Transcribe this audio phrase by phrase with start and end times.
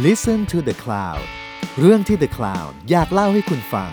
[0.00, 1.22] Listen to the Cloud
[1.80, 3.90] เรื่องที่ The Cloud อยากเล่าให้คุณฟัง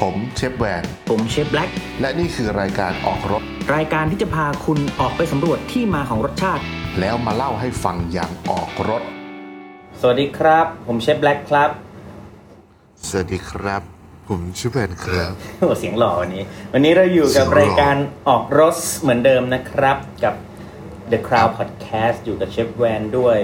[0.00, 3.42] ผมเชฟแวน ผมเชฟแบล็กและนี่คือรายการออกรถ
[3.74, 6.62] รายการที่จะพาคุณออกไปสำรวจที่มาของรสชาติ
[7.00, 9.02] แล้วมาเล่าให้ฟังอย่างออกรถ
[10.00, 11.70] สวัสดีครับ ผมเชฟแบล็กครับ
[13.08, 13.82] สวัสดีครับ
[14.28, 17.96] ผมชื่อแวนครับ โอ้เสียงหล่อวันนี้ วันนี้เราอยู่กับเสียงหล่อรายการ
[18.28, 20.34] ออกรถเหมือนเดิมนะครับกับ
[21.10, 23.38] The Crowd Podcast อยู่กับเชฟแวนด้วย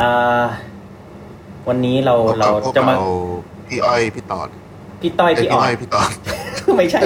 [0.00, 0.44] อ่า
[1.68, 2.94] วันนี้เราเราพวกจะมา
[3.68, 4.48] พี่อ้อยพี่ตอด
[5.02, 6.10] พี่ต้อยเอ้ยพี่พี่อ่ออ้อนยพี่ตอด
[6.76, 7.02] ไม่ใช่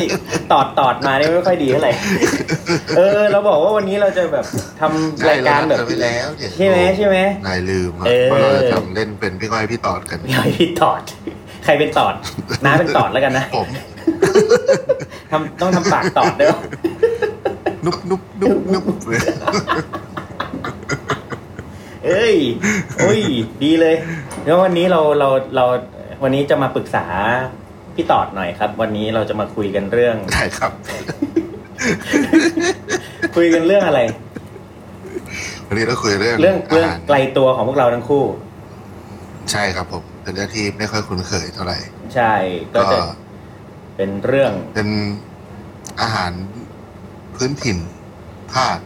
[0.53, 1.93] ตอดตอดมานี่ไม่ค่อยดีเท่าไหร่
[2.97, 4.47] เออ เราบอกว่าวันนี้เราจะแบบ
[4.81, 11.03] ทำรายการแบบใช่เทำไปแล้วเนี่ย ใช่ไหมใช่ไหม นายลืมอะเออ ว่าเราจะทำเล่นเป็นพี่อ้อยพี่ตอดกัน พี่อ้อยพี่ตอด
[11.65, 12.15] ใครเป็นตอด
[12.65, 13.69] น้าเป็นตอดแล้วกันนะผม
[15.31, 16.51] ทำต้องทำปากตอดด้วย
[17.85, 18.85] นุบนุบนุบนุบ
[22.07, 22.37] เลยเอ้ย
[22.97, 23.21] โอ้ย
[23.63, 23.97] ดีเลย
[24.45, 25.65] แล้ววันนี้เราเราเรา
[26.23, 27.05] วันนี้จะมาปรึกษา
[27.95, 30.73] พี่ตอดหน่อยครับ วันนี้เราจะมาคุยกันเรื่อง ได้ครับ
[33.37, 34.01] คุยกันเรื่องอะไร
[35.69, 38.25] วันนี้เราคุยเรื่องเรื่องเรื่องาหาไกลตัวของพวกเราทั้งคู่
[39.53, 41.79] ใช่ครับผมเป็นเรื่องที่ไม่ค่อยคุ้นเคยเท่าไหร่
[42.15, 42.33] ใช่
[42.75, 42.99] ก็ก็จะ
[43.97, 44.89] เป็นเรื่องเป็น
[46.01, 46.33] อาหาร
[47.35, 47.79] พื้นถิ่น
[48.55, 48.79] ภาค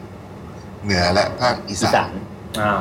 [0.84, 2.12] เหนือและภาคอีอีสาสานน
[2.60, 2.80] อ่า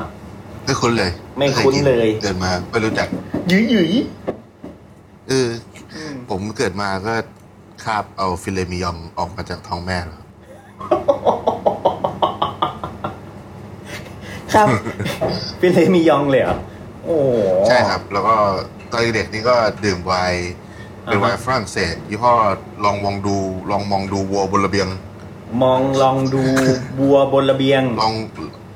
[0.70, 3.08] ไม่คุ้นเลยไม่คุ้นเลยเดินมาไม่รู้จัก
[3.48, 3.92] หยุยหยุย
[5.28, 5.50] เออ
[6.30, 7.14] ผมเกิดมาก็
[7.84, 10.22] คาบเอาฟิเลมิยองออกมาจากท้องแม่แล้ว
[14.54, 14.68] ครับ
[15.60, 16.58] ฟิเลมิยองเลยเหรอ
[17.06, 17.30] โอ้โห
[17.68, 18.36] ใช่ครับ แล้วก็
[18.92, 20.44] ตอนเด็กนี่ก็ดื่มไวน์
[21.06, 22.34] เป็นอ่าฮะไวน์ฝรั่งเศสยี่ห้อ
[22.84, 23.36] ลองมองดู
[23.72, 24.88] ลองมองดูวัวบนระเบียง
[25.62, 26.44] มองลองดู
[27.00, 28.14] บัวบนระเบียง ลอง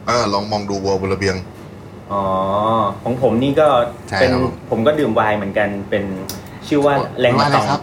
[0.08, 1.36] เออลองมองดูวัวบนระเบียง
[2.12, 2.23] อ๋อ
[3.03, 3.68] ของผมนี่ก็
[4.09, 6.03] ใช่เป็นครับผม ผมก็ดื่มไวน์เหมือนกัน เป็น
[6.68, 7.81] ชื่อว่าแรงว่ามาอะไรตองครับ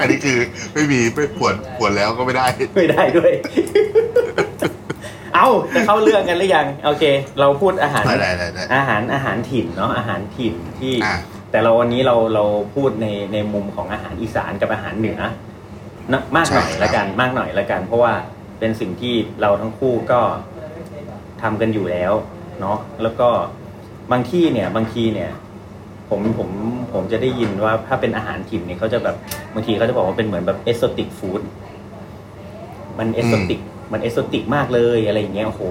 [0.00, 0.38] อันนี้คือ
[0.74, 2.46] ไม่มีไม่ปวดปวดแล้วก็ไม่ได้
[2.76, 3.32] ไม่ได้ด้วย
[5.34, 7.04] เอาจะเข้าเรื่องกันหรือยัง โอเค
[7.40, 11.16] เราพูดอาหาร ได้ได้ได้ได้ อาหารอาหารถิ่นเนาะอาหารถิ่นที่ อะ
[11.50, 15.20] แต่เราวันนี้เราเราพูดในในมุมของอาหารอีสานกับอาหารเหนือ
[16.12, 18.12] นะมากหน่อยใช่ครับ ละกันมากหน่อยละกัน เพราะว่า
[18.58, 20.20] เป็นสิ่งที่เราทั้งคู่ก็
[21.42, 22.12] ทำกันอยู่แล้ว
[22.60, 23.28] เนาะแล้วก็
[24.12, 25.30] บางที่เนี่ยบางทีเนี่ย
[26.10, 26.48] ผมผม
[26.92, 29.16] ผมจะได้ยินว่าถ้าเป็นอาหารถิ่นเนี่ยเขาจะแบบ
[29.54, 31.40] บางทีเขาจะบอกว่าเป็นเหมือนแบบ exotic food
[32.98, 33.60] มัน exotic
[33.92, 35.62] มัน exotic มากเลยอะไรอย่างเงี้ยโอ้โห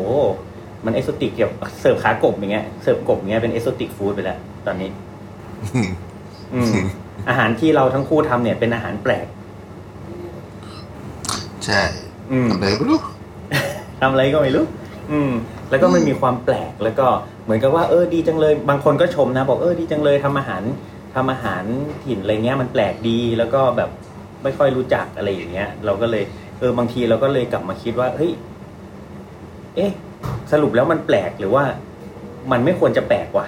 [0.85, 4.89] มัน exotic เกี่ยวกับเสิร์ฟขากบอย่างเงี้ยเสิร์ฟกบอย่างเงี้ยเป็น exotic food ไปแล้วตอนนี้
[6.53, 6.73] อืม
[7.29, 9.27] อาหารที่เราทั้งคู่ทำเนี่ยเป็นอาหารแปลก
[11.65, 12.99] ใช่อืม ทำอะไรไม่รู้
[14.01, 14.65] ทำอะไรก็ไม่รู้
[15.11, 15.31] อืม
[15.69, 17.07] แล้วก็มันมีความแปลกแล้วก็
[17.43, 20.63] เหมือนกับว่าเออดีจังเลย บางคนก็ชมนะ บอกเออดีจังเลยทำอาหาร
[21.15, 21.63] ทำอาหาร
[22.05, 23.89] ถิ่นอะไรเงี้ยมันแปลกดีแล้วก็แบบ
[24.43, 26.23] ไม่ค่อยรู้จักอะไรอย่างเงี้ย เราก็เลย
[26.59, 28.31] เออบางทีเราก็เลยกลับมาคิดว่าเฮ้ย
[29.75, 29.91] เอ๊ะ
[30.51, 31.63] สรุปแล้วมันแปลกหรือว่า
[32.51, 33.47] มันไม่ควรจะแปลกวะ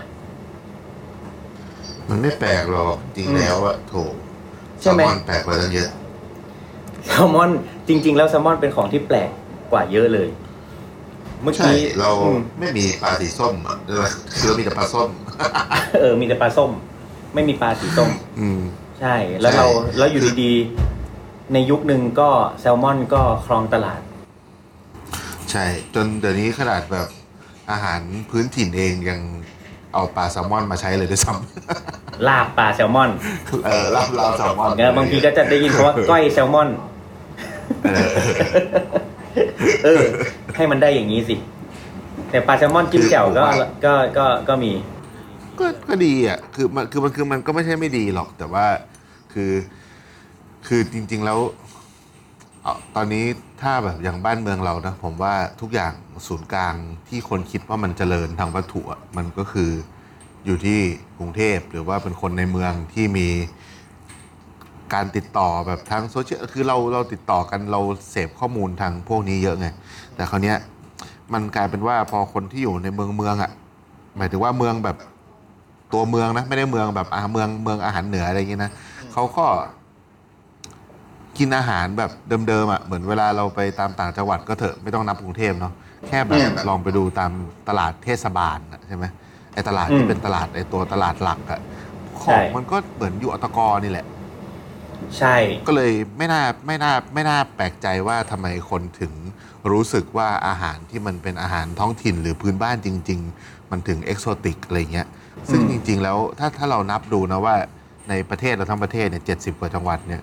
[2.09, 3.93] มันไม่แปลกหรอกจริงแล้วอะโถ
[4.81, 5.89] ใช่ไหมแซลอนแปลกกว่าตั้งเยอะ
[7.07, 7.49] แซลมอน
[7.87, 9.29] จริง ๆ แล้วแซลมอนเป็นของที่แปลก
[9.71, 10.29] กว่าเยอะเลย
[11.41, 14.05] เมื่อใช่กี้เราอืมไม่มีปลาสีส้มอะเออ
[14.39, 15.09] คือมีแต่ปลาส้ม
[15.99, 16.71] เออมีแต่ปลาส้ม
[17.33, 18.59] ไม่มีปลาสีส้ม อืม
[18.99, 22.29] ใช่ แล้วใช่เราแล้วอยู่ดีๆ ในยุคหนึ่งก็
[22.59, 24.01] แซลมอนก็ครองตลาด
[25.51, 27.07] ใช่ จนเดี๋ยวนี้ขนาดแบบ
[27.71, 29.19] อาหารพื้นถิ่นเองยัง
[29.93, 31.33] เอาปลาแซลมอนมาใช้เลยด้วยซ้
[32.27, 36.69] ลาบปลาแซลมอนำ เออลาบลาบแซลมอน เนี่ยบางทีก็จะได้ยินคำว่าก้อยแซลมอน
[37.83, 38.11] เออ
[39.83, 40.03] เออ
[40.55, 41.35] ให้มันได้อย่างนี้สิ
[42.29, 43.45] แต่ปลาแซลมอนจิ้มแจ่วก็
[43.85, 44.71] ก็ก็ก็มี
[45.59, 48.65] ก็ก็ดีอะ คือมันคือมันคือมันก็ไม่ใช่ไม่ดีหรอก แต่ว่า
[49.33, 49.51] คือ
[50.67, 51.39] คือจริง ๆแล้ว
[52.63, 53.25] เอาตอนนี้
[53.61, 55.93] ถ้าแบบอย่างบ้านเมืองเรานะผมว่าทุกอย่าง
[56.27, 56.75] ศูนย์กลาง
[57.07, 59.71] ที่คนคิดว่ามันเจริญทางวัตถุอะมันก็คือ
[60.45, 60.79] อยู่ที่
[61.19, 63.27] กรุงเทพหรือว่าเป็นคนในเมืองที่มี
[64.93, 67.81] การติดต่อแบบทางโซเชียลคือเราเราติดต่อกันเรา
[68.11, 69.67] เสพข้อมูลทางพวกนี้เยอะไง
[70.15, 70.57] แต่คราวเนี้ย
[71.33, 73.51] มันกลายเป็นว่าพอคนที่อยู่ในเมืองเมืองอะ
[74.17, 74.97] หมายถึงว่าเมืองแบบ
[75.93, 78.71] ตัวเมืองนะไม่ได้เมืองแบบอาเมืองเมืองอาหารเหนืออะไรอย่างเงี้ยนะ
[79.13, 79.45] เขาก็
[81.37, 82.11] กินอาหารแบบ
[82.47, 85.73] เดิมๆอะเหมือนเวลาเราไปตามต่างจังหวัดก็เถอะไม่ต้องนับกรุงเทพเนาะ
[86.07, 87.31] แค่แบบลองไปดูตาม
[87.69, 89.05] ตลาดเทศบาลน่ะใช่ไหม
[89.53, 91.59] ไอตลาดอืที่มเป็นตลาดไอตัวตลาดหลักอะ
[92.23, 94.05] ขใช่องมันก็เหมือนอยู่อตกนี่แหละ
[95.15, 99.13] ใช่ ก็เลยไม่น่าไม่น่าไม่น่าแปลกใจว่าทำไมคนถึง
[99.71, 105.07] รู้สึกว่าอาหารที่มันเป็นอาหารท้องถิ่นหรือพื้นบ้านจริง ๆ มันถึงเอกโซติกอะไรเงี้ย
[105.49, 107.55] ซึ่งอืจมริง ๆ แล้วถ้าถ้าเรานับดูนะว่า
[108.09, 110.21] ในประเทศเราทั้งประเทศเนี่ยเจ็ดสิบกว่าจังหวัดเนี่ย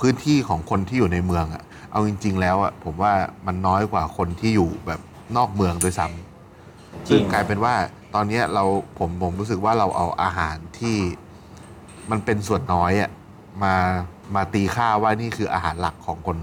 [0.00, 1.62] พื้นที่ของคนที่อยู่ในเมืองอะ
[1.92, 3.12] เอาจริง ๆ แล้วอะผมว่า
[3.46, 5.00] มันน้อยกว่าคนที่อยู่แบบ
[5.36, 7.74] นอกเมืองโดยซ้ำจริงซึ่งกลายเป็นว่า
[8.14, 8.64] ตอนเนี้ยเรา
[8.98, 10.96] ผมผมรู้สึกว่าเราเอาอาหารที่
[12.10, 13.10] มันเป็นส่วนน้อยอะ
[13.62, 13.74] มา
[14.34, 16.38] มาตีค่าว่านี่คืออาหารหลักของคน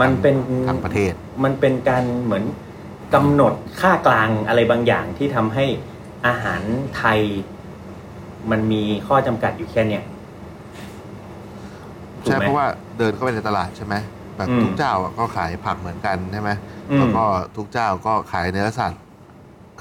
[0.00, 0.36] มันเป็น
[0.66, 1.12] ทั้งประเทศ
[1.44, 2.44] มันเป็นการเหมือน
[3.14, 5.64] กำหนดค่ากลางอะไรบางอย่างที่ทำให้
[6.26, 6.62] อาหาร
[6.96, 7.20] ไทย
[8.50, 10.04] มันมีข้อจำกัดอยู่แค่เนี้ย
[12.24, 12.66] ถูกใช่ไหมเพราะว่า
[12.98, 13.94] เดินเข้าไปในตลาดใช่ไหม
[14.36, 16.50] แบบอืมทุกเจ้าอะก็ขายผักเหมือนกันใช่ไหม
[16.90, 17.24] อืมแล้วก็
[17.56, 19.02] ทุกเจ้าก็ขายเนื้อสัตว์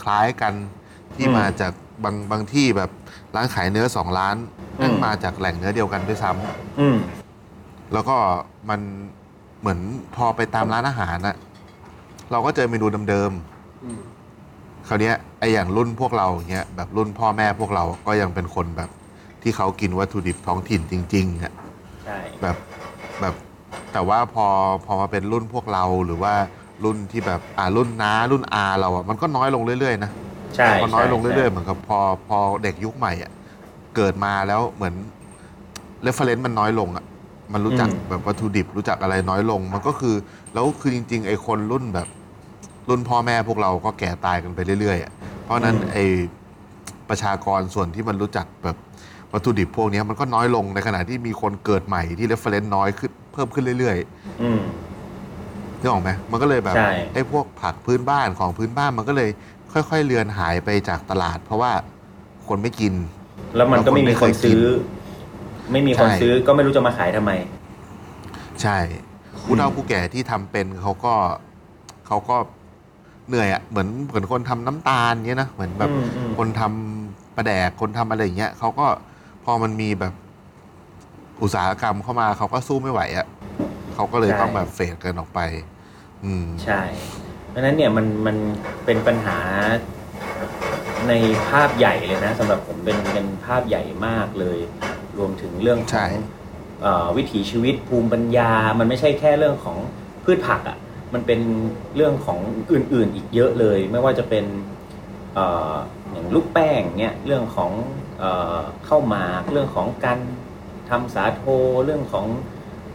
[0.02, 0.54] คล้ายกัน
[1.16, 1.72] ที่อืมมาจาก
[2.04, 2.90] บางบางที่แบบ
[3.36, 4.36] ร้านขายเนื้อสองร้าน
[4.80, 6.98] อืมนั่นมาจากแหล่งเนื้อเดียวกันด้วยซ้ำอืม
[7.94, 8.16] แล้วก็
[8.70, 8.80] มัน
[9.60, 9.80] เหมือน
[10.16, 11.36] พอไปตามร้านอาหารน่ะ
[12.32, 18.90] เราก็เจอเมนูเดิมๆคราวเนี้ยไออย่างรุ่นพวกเราเงี้ยแบบรุ่นพ่อแม่พวกเราก็ยังเป็นคนแบบ
[19.44, 21.54] ที่เขากินวัตถุดิบท้องถิ่นจริงๆอะ
[22.06, 22.56] ใช่ แบบ
[23.22, 23.36] แบบ
[23.94, 24.46] แต่ว่าพอ
[24.86, 26.34] พอมาเป็นรุ่นพวกเราหรือว่า
[26.84, 30.12] รุ่นที่แบบอ่ารุ่นน้ารุ่นอาเราอะมันก็น้อยลงเรื่อยๆนะ
[30.56, 33.32] ใช่พอน้อยลงใช่เรื่อยๆ เหมือนกับพอพอเด็กยุคใหม่อะ
[33.96, 34.96] เกิดมาแล้วเหมือน
[36.04, 37.06] reference มันน้อยลงอะ
[37.54, 40.16] มันรู้จักแบบวัตถุดิบรู้จักอะไรน้อยลง มันก็คือ
[40.54, 42.08] แล้วคือจริง ๆ ไอ้คนรุ่นแบบ
[42.90, 45.12] รุ่นพ่อแม่พวกเราก็แก่ตายกันไปเรื่อยๆอะ
[45.44, 46.04] เพราะฉะนั้นไอ้
[47.10, 48.78] ประชากรส่วนที่มันรู้จักแบบ
[49.34, 54.62] วัตถุดิบพวกเนี้ยมันก็น้อยลงในขณะที่มีคนเกิดใหม่ที่ reference น้อยขึ้นเพิ่มขึ้นเรื่อยๆอืม
[55.80, 59.30] นึกออกไหมมันก็เลยแบบใช่ ไอ้พวกผักพื้นบ้านของพื้นบ้านมันก็เลย
[59.74, 61.72] ค่อย ๆ เลือนหายไปจากตลาด เพราะว่า
[62.48, 62.94] คนไม่กิน
[63.56, 64.62] แล้วมันก็ไม่มีคนซื้อ
[65.72, 67.32] ไม่มีคนใช่ซื้อก็ไม่รู้จะมาขายทำไม
[68.62, 68.78] ใช่
[69.44, 71.14] ผู้เฒ่าผู้แก่ที่ทำเป็นเขาก็
[72.08, 72.38] เขาก็
[73.28, 78.88] เหนื่อยอะ่ะเหมือนเหมือนคนทำน้ำตาลเนี้ยนะเหมือนแบบอืมอืมคนทำประแดกคนทำอะไรอย่างเงี้ยเขาก็
[79.46, 80.14] พอมันมีแบบ
[81.42, 83.28] อุตสาหกรรมเข้ามาเขาก็สู้ไม่ไหวอะ่ะ
[83.94, 85.40] เขาก็เลยต้องแบบเฟดกันออกไป
[86.24, 86.82] อืมใช่
[87.50, 88.36] เพราะฉะนั้นเนี่ยมันมัน
[88.86, 89.38] เป็นปัญหา
[91.10, 91.14] ใน
[91.50, 94.60] ภาพใหญ่เลยนะสำหรับผมเป็นเป็นภาพใหญ่มากเลย
[95.18, 96.12] รวมถึงเรื่องขใช่ อง
[96.82, 99.78] เออวิถีชีวิตภูมิปัญญา มันไม่ใช่แค่เรื่องของ
[100.24, 100.78] พืชผักอะ่ะ
[101.14, 101.40] มันเป็น
[101.96, 102.40] เรื่องของ
[102.72, 104.46] อื่นๆอีกเยอะเลย ไม่ว่าจะเป็น
[105.34, 105.40] เอ
[105.74, 105.76] อ
[106.12, 107.72] อย่างลูกแป้งเนี่ยเรื่องของ
[108.20, 108.24] เอ
[108.58, 110.20] อข้าวหมากเรื่องของการ
[110.90, 111.44] ทำสาโท
[111.86, 112.26] เรื่องของ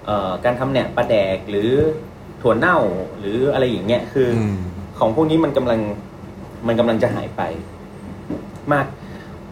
[0.07, 1.71] เออการทำเนี่ยปลาแดกหรือ
[2.43, 2.79] ถั่วเน่า
[3.19, 4.57] หรืออะไรอย่างเงี้ยคืออ อืม
[4.99, 5.81] ของพวกนี้มันกำลัง
[6.67, 7.43] มันกำลังจะหายไป
[8.73, 8.87] มาก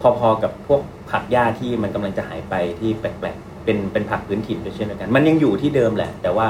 [0.01, 0.81] พอๆกับพวก
[1.11, 6.47] ผักหญ้าที่มันกำลังจะหายไปที่แปลกๆเป็นเป็นผักพื้นถิ่นด้วยเช่นเดียวกัน มันยังอยู่ที่เดิมแหละ แต่ว่า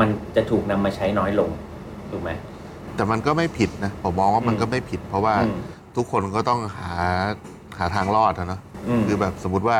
[0.00, 1.50] มันจะถูกนำมาใช้น้อยลง
[2.10, 2.30] ถูกไหม
[2.96, 5.56] แต่มันก็ไม่ผิดนะผมมองว่ามันอืมก็ไม่ผิด เพราะว่าอืม
[5.96, 6.92] ทุกคนก็ต้องหา
[7.78, 9.78] หาทางรอดอะเนาะอืมคือแบบสมมติว่า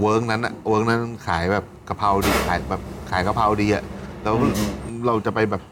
[0.00, 3.82] เวิร์กนั้นอะเวิร์กนั้นขายแบบกะเพราดีขายแบบขายกะเพราดีอะ
[4.22, 4.52] แล้วอืม
[4.84, 5.62] อืมเราจะไปแบบ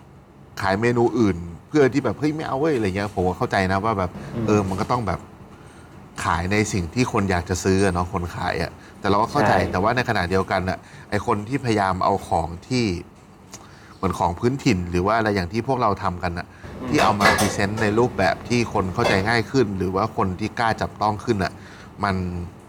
[0.62, 1.37] ขายเมนูอื่น
[1.69, 4.11] เพื่อที่แบบเฮ้ยไม่เอาเว้ยอะไรเงี้ยผมก็เข้าใจนะว่าแบบ
[4.47, 5.21] เออมันก็ต้องแบบ
[6.25, 8.71] ขายในสิ่งที่คนอยากจะซื้ออะเนาะคนขายอะ
[9.01, 10.79] แต่เราก็เข้าใจใช่ แต่ว่าในขณะเดียวกันอะ
[11.11, 12.84] ไอคนที่พยายามเอาของที่
[13.96, 16.46] เหมือนของพื้นถิ่น หรือว่าอะไรอย่างที่พวกเราทำกันอะ
[16.89, 21.53] ที่เอามาพรีเซนต์ในรูปแบบที่คนเข้าใจง่ายขึ้น หรือว่าคนที่กล้าจับต้องขึ้นอะ
[22.05, 22.17] มัน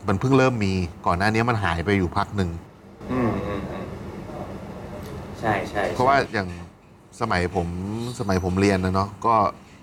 [0.07, 0.73] มันเพิ่งเริ่มมี
[1.05, 2.49] ก่อนหน้านี้มันหายไปอยู่พักหนึ่ง
[3.11, 3.85] อืมอืมอืม
[5.39, 6.47] ใช่ใช่เพราะว่าอย่าง
[7.21, 7.67] สมัยผม
[8.19, 9.35] สมัยผมเรียนนะเนาะก็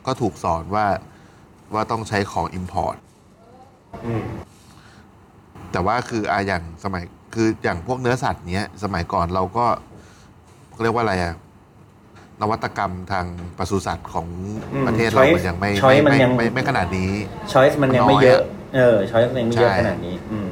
[0.07, 0.87] ก็ถูกสอนว่า
[1.75, 2.97] ว่าต้องใช้ของ Import
[4.07, 4.25] อืม
[5.73, 9.67] แต่ว่าคืออะอย่างสมัยคืออย่างพวกเนื้อสัตว์เนี้ย สมัยก่อนเราก็
[10.83, 11.35] เรียกว่าอะไรอะ
[12.41, 13.27] นวัตกรรมทาง
[13.59, 14.27] ปศุสัตว์ของ
[14.73, 17.11] อืมประเทศเรา choice มันยังไม่ choice ไม่มันยังไม่ไม่ไม่ขนาดนี้
[17.53, 20.49] ช้อยส์มันยังไม่เยอะ น้อยอะเออช้อยส์มันยังไม่เยอะใช่ ขนาดนี้ อืม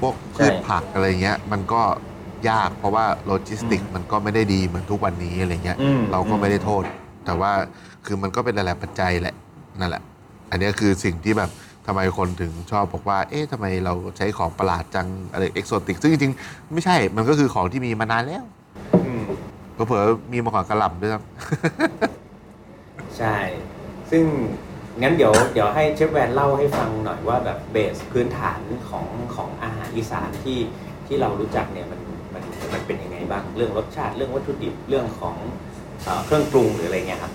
[0.00, 1.82] พวกใช่พืชผักอะไรเงี้ย มันก็
[2.50, 6.84] ยาก เพราะว่าโลจิสติกอืมมันก็ไม่ได้ดีเหมือนทุกวันนี้อะไรเงี้ยอืมเราก็อืมไม่ได้โทษ
[7.24, 7.52] แต่ว่า
[8.06, 9.34] คือมันก็เป็นหลายๆปัจจัยแหละ
[9.80, 10.02] นั่นแหละ
[10.50, 11.50] อันเนี้ยคือสิ่งที่แบบ
[11.86, 18.44] ทำไมคนถึงชอบบอกว่า เอ๊ะทำไมเราใช้ของประหลาดจังอะไรเอกโซติก ซึ่งจริงๆ ไม่ใช่ มันก็คือของที่มีมานานแล้ว
[19.06, 19.22] อืม
[19.74, 21.22] เผลอๆมีมาก่อนกระหล่ำด้วยครับ
[23.18, 23.36] ใช่
[24.10, 24.24] ซึ่ง
[25.02, 30.58] งั้นเดี๋ยวเดี๋ยวให้เชฟแวนเล่าให้ฟังหน่อยว่าแบบเบสพื้นฐานของของอาหารอีสานที่
[31.06, 32.00] ที่เรารู้จักเนี่ยมัน
[32.74, 35.36] มันมันเป็นยังไงบ้าง เรื่องรสชาติ เรื่องวัตถุดิบ เรื่องของ
[36.04, 37.32] เอ่อเครื่องปรุงหรืออะไรเงี้ยครับ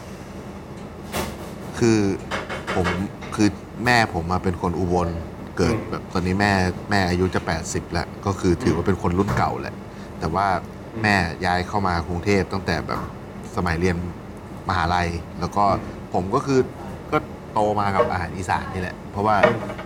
[1.79, 1.99] คือ
[2.75, 2.87] ผม
[3.35, 3.49] คือ
[3.85, 5.09] แม่ผมมาเป็นคนอุบล
[5.57, 6.51] เกิดแบบตอนนี้แม่
[6.89, 9.75] แม่อายุจะ 80 แล้ว ก็คือถือว่าเป็นคนรุ่นเก่าแหละ
[10.19, 10.47] แต่ว่า
[11.03, 11.15] แม่
[11.45, 12.99] ย้ายเข้ามากรุงเทพตั้งแต่แบบ
[13.55, 13.95] สมัยเรียน
[14.69, 15.63] มหาลัย แล้วก็
[16.13, 16.59] ผมก็คือ
[17.11, 17.17] ก็
[17.53, 19.35] โตมากับอาหารอีสานนี่แหละ เพราะว่า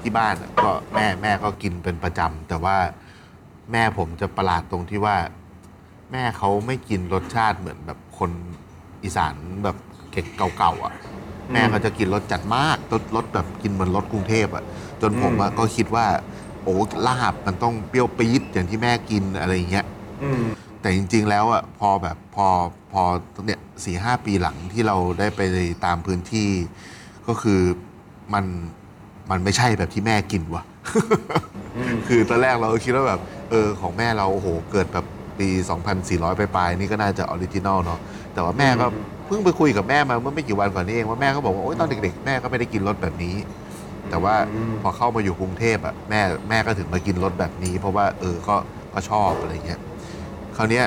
[0.01, 2.77] ที่บ้านอะก็แม่แม่ก็กินเป็นประจำแต่ว่า
[3.71, 5.15] แม่ผมจะประหลาดตรงที่ว่า
[6.11, 8.31] แม่เขาไม่กินรสชาติเหมือนแบบคน
[9.03, 9.77] อีสานแบบ
[10.11, 10.23] เก่
[10.57, 10.93] เก่าๆอะ
[11.53, 14.63] แม่เขาจะกินรสจัดมากรสรสแบบกินเหมือนรสกรุงเทพอะ
[15.01, 16.05] จนผมอะอืมก็คิดว่า
[16.63, 16.75] โอ้
[17.07, 19.85] ลาบมันต้องเปรี้ยวปี๊ดอย่างที่แม่กินอะไรอย่างเงี้ย
[20.23, 20.43] อืม
[20.81, 22.47] แต่จริง ๆ แล้วอะพอแบบพอ
[22.91, 23.03] พอ
[23.45, 25.41] เนี่ยสี่ห้าปีหลังที่เราได้ไป
[25.85, 26.49] ตามพื้นที่
[27.27, 27.61] ก็คือ
[28.33, 28.45] มัน
[29.29, 30.63] มันไม่ใช่แบบที่แม่กินว่ะ
[31.75, 35.05] อืมคือตอนแรกเราก็คิดว่าแบบ เออของแม่เราโอ้โหเกิดแบบ
[35.39, 35.47] ปี
[35.93, 37.99] 2,400 ไปปลายๆนี่ก็น่าจะ original เนาะ
[38.33, 43.35] แต่ว่าแม่ก็อืมเพิ่งไปคุยกับแม่มาเมื่อไม่กี่วันก่อนนี้เองว่าแม่ก็บอกว่าโอ๊ยตอนเด็กๆ แม่ก็ไม่ได้กินรสแบบนี้
[44.09, 44.35] แต่ว่า
[44.81, 48.55] พอเข้ามาอยู่กรุงเทพอะแม่แม่ก็ถึงมากินรสแบบนี้ เพราะว่าเออก็
[48.93, 49.79] ก็ชอบอะไรเงี้ย
[50.57, 50.85] คราวเนี้ย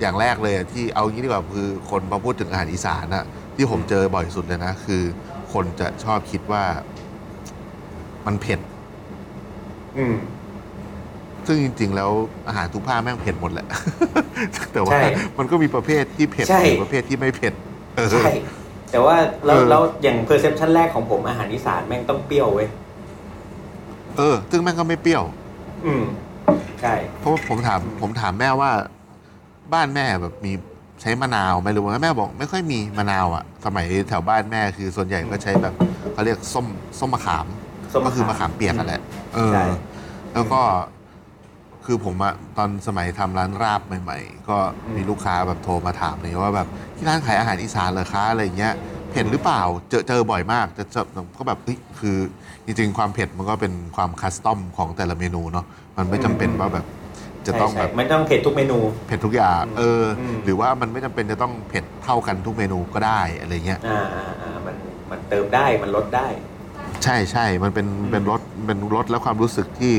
[0.00, 3.24] อย่างแรกเลยอะที่เอางี้ดีกว่าคือคนพอพูดถึงอาหารอีสานอะ
[3.56, 5.02] ที่ผมเจอบ่อยสุดเลยนะ คือ
[5.52, 6.64] คนจะชอบคิดว่า
[8.26, 8.60] มันเผ็ด
[9.98, 10.14] อืม
[11.46, 12.10] ซึ่งจริง ๆ แล้ว
[12.48, 13.66] อาหารทุกภาคแม่งเผ็ดหมดแหละ
[14.72, 15.02] แต่ว่าใช่
[15.38, 17.52] มันก็มีประเภทที่เผ็ดใช่ หรือประเภทที่ไม่เผ็ด
[17.96, 18.30] เออ ใช่
[18.90, 22.68] แต่ว่าแล้วเออ แล้วอย่างเพอร์เซพชันแรกของผมอาหารอีสานแม่งต้องเปรี้ยวเว้ย
[24.18, 25.24] เออ ซึ่งแม่งก็ไม่เปรี้ยว
[25.86, 26.04] อืม
[26.80, 28.70] ใช่ เพราะว่าผมถามผมถามแม่ว่า
[29.74, 30.52] บ้านแม่แบบมี
[31.02, 35.74] ใช้มะนาวไหมหรือว่าแม่บอกไม่ค่อยมีมะนาวอะสมัยแถวบ้านแม่คือส่วนใหญ่ก็ใช้แบบ
[36.12, 36.66] เขาเรียกส้ม
[36.98, 37.46] ส้มมะขาม
[37.92, 39.00] ส้มมะขามก็คือมะขามเปียกนั่นแหละ
[39.34, 39.64] เออ ใช่
[40.34, 40.60] แล้วก็
[41.86, 44.56] คือผมอะตอนสมัยทำร้านราบใหม่ๆ ก็
[44.96, 48.74] มีลูกค้าแบบโทรมาถามเลยว่าแบบที่ร้านขายอาหารอีสานเหรอคะอะไรเงี้ย
[49.10, 51.00] เผ็ดหรือเปล่าเจอเจอบ่อยมากจะจะ
[51.38, 52.18] ก็แบบเฮ้ยคือ
[52.66, 56.86] จริงๆความเผ็ดมันก็เป็นความ custom ของแต่ละเมนูเนาะมันไม่จำเป็นว่าแบบ
[57.46, 64.76] จะต้องใช่แบบใช่ไม่ต้องเผ็ดทุกเมนู เผ็ดทุกอย่างอืมเอออมหรือว่ามันไม่จำเป็นจะต้องเผ็ดเท่ากันทุกเมนูก็ได้อะไรเงี้ยอ่าอ่าอ่ามัน
[65.10, 66.26] มันเติมได้มันลดได้
[67.04, 69.94] ใช่ใช่มันเป็นอืมเป็นรสเป็นรสและความรู้สึกที่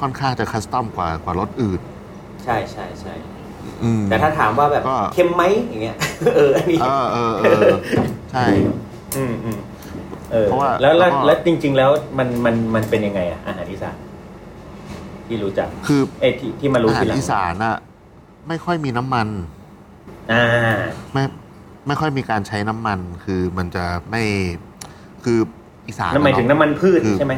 [0.00, 1.80] ค่อนข้างจะ custom กว่ากว่ารสอื่น
[2.44, 3.14] ใช่ใช่ใช่
[3.82, 5.96] อืม แต่ถ้าถามว่าแบบก็ เค็มไหมอย่างเงี้ย
[6.36, 7.76] เอออันนี้ เออเออเออ
[8.32, 8.44] ใช่
[9.16, 9.58] อืมอืม
[10.32, 13.96] เออเพราะว่าแล้วแล้วแล้วก็ แล้วจริง ๆ แล้วมันมันมันเป็นยังไงอะอาหารอีสาน
[15.26, 17.76] ที่รู้จักคือเอยที่ที่มารู้อาหาทีรหลังอีสานอะ
[18.48, 19.28] ไม่ค่อยมีน้ำมัน
[20.32, 20.44] อ่า
[21.12, 21.22] ไม่
[21.86, 24.22] ไม่ค่อยมีการใช้น้ำมัน คือมันจะไม่
[25.24, 25.38] คือ
[25.88, 27.34] อีสานนั่นหมายถึงเอะ น้ำมันพืชคือ ใช่ไหม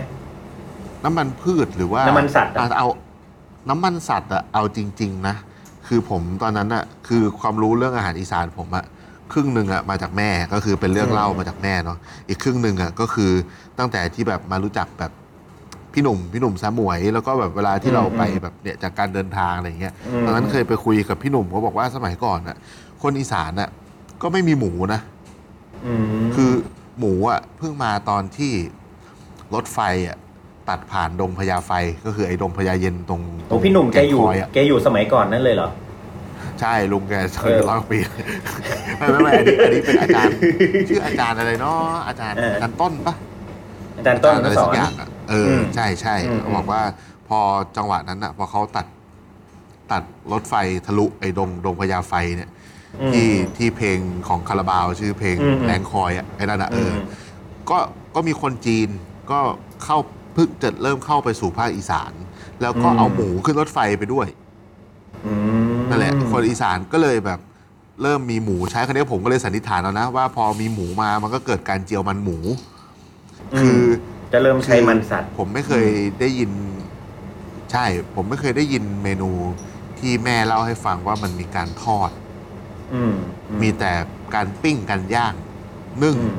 [1.04, 2.88] น้ำมันพืชหรือว่าน้ำมันสัตว์อะอะเอา
[3.68, 5.34] น้ำมันสัตว์อะเอาจริง ๆ นะ
[5.88, 8.84] คือผมตอนนั้นอะคือความรู้เรื่องอาหารอีสานผมอะ
[9.32, 13.30] ครึ่งหนึ่งอะมาจากแม่ก็คือเป็นเรื่องเล่ามาจากแม่เนาะอีกครึ่งหนึ่งอะก็คือ
[13.78, 15.12] ตั้งแต่ที่แบบมารู้จักแบบ
[15.92, 22.56] พี่หนุ่มพี่หนุ่มสามวย แล้วก็แบบเวลาที่เราไปแบบเนี่ยจากการเดินทางอะไรเงี้ยมตอนนั้นเคยไปคุยกับพี่หนุ่มเขาบอกว่าสมัยก่อนอะ
[23.02, 23.68] คนอีสานอะ
[24.22, 25.00] ก็ไม่มีหมูนะ
[26.20, 26.52] มคือ
[26.98, 28.52] หมูอะเพิ่งมาตอนที่
[29.54, 29.78] รถไฟ
[30.08, 30.16] อะ
[30.68, 31.72] ตัดผ่านดงพญาไฟ
[32.06, 35.68] ก็คือไอ้ดงพญาเย็นตรงโอ้พี่หนุ่มแกอยู่คอยอะแกอยู่สมัยก่อนนั่นเลยเหรอ
[36.60, 37.98] ใช่ลุงแกเคยเออร้อยกว่าปี
[38.98, 40.34] ไม่ไม่ไม่อันนี้อันนี้เป็นอาจารย์
[40.88, 43.14] ชื่ออาจารย์อะไรเนาะอาจารย์เอออ อาจารย์ต้นปะ
[43.98, 46.82] อาจารย์ต้นอาจารย์อะไรสสัอกน อย่างอะเอออมใช่ใช่อืมเขาบอกว่า
[47.28, 47.38] พอ
[47.76, 48.87] จังหวะนั้นอะ พอเขาตัด
[49.92, 50.54] ตัดรถไฟ
[50.87, 52.50] ทะลุไอ้ดงดงพญาไฟเนี่ย
[53.00, 53.98] อืมที่ที่เพลง
[54.28, 56.98] ของคาราบาว ชื่อเพลงอืมแรงคอยอะไอ้นั่นอะเอออม
[57.70, 57.78] ก็
[58.14, 58.88] ก็มีคนจีน
[59.30, 59.38] ก็
[59.84, 62.12] เข้าเพิ่งจะเริ่มเข้าไปสู่ภาคอีสาน
[62.62, 64.28] แล้วก็อืมเอาหมูขึ้นรถไฟไปด้วย
[65.26, 65.33] อื
[65.78, 67.40] มนั่นแหละ คนอีสานก็เลยแบบ
[68.02, 72.37] เริ่มมีหมูใช้คราวนี้ผมก็เลยสันนิษฐานแล้วนะ ว่าพอมีหมูมามันก็เกิดการเจียวมันหมู
[73.61, 73.80] คือ
[74.33, 75.87] จะเริ่มใช้มันสัตว์ ผมไม่เคย
[76.21, 76.50] ได้ยิน
[77.73, 79.30] ใช่ ผมไม่เคยได้ยินเมนู
[79.99, 82.11] ที่แม่เล่าให้ฟังว่ามันมีการทอด
[82.95, 83.14] อืม
[83.50, 83.92] อืมีแต่
[84.35, 85.35] การปิ้งการย่าง
[86.02, 86.38] นึ่งอืม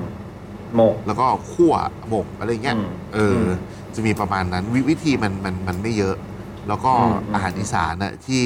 [0.75, 1.74] หมกแล้วก็คั่ว
[2.10, 3.50] หมกอะไรเงี้ยอืมเอออม
[3.96, 6.15] จะมีประมาณนั้นววิธีมันมันมันไม่เยอะ
[6.67, 8.41] แล้วก็อืมอืมอาหารอีสานน่ะที่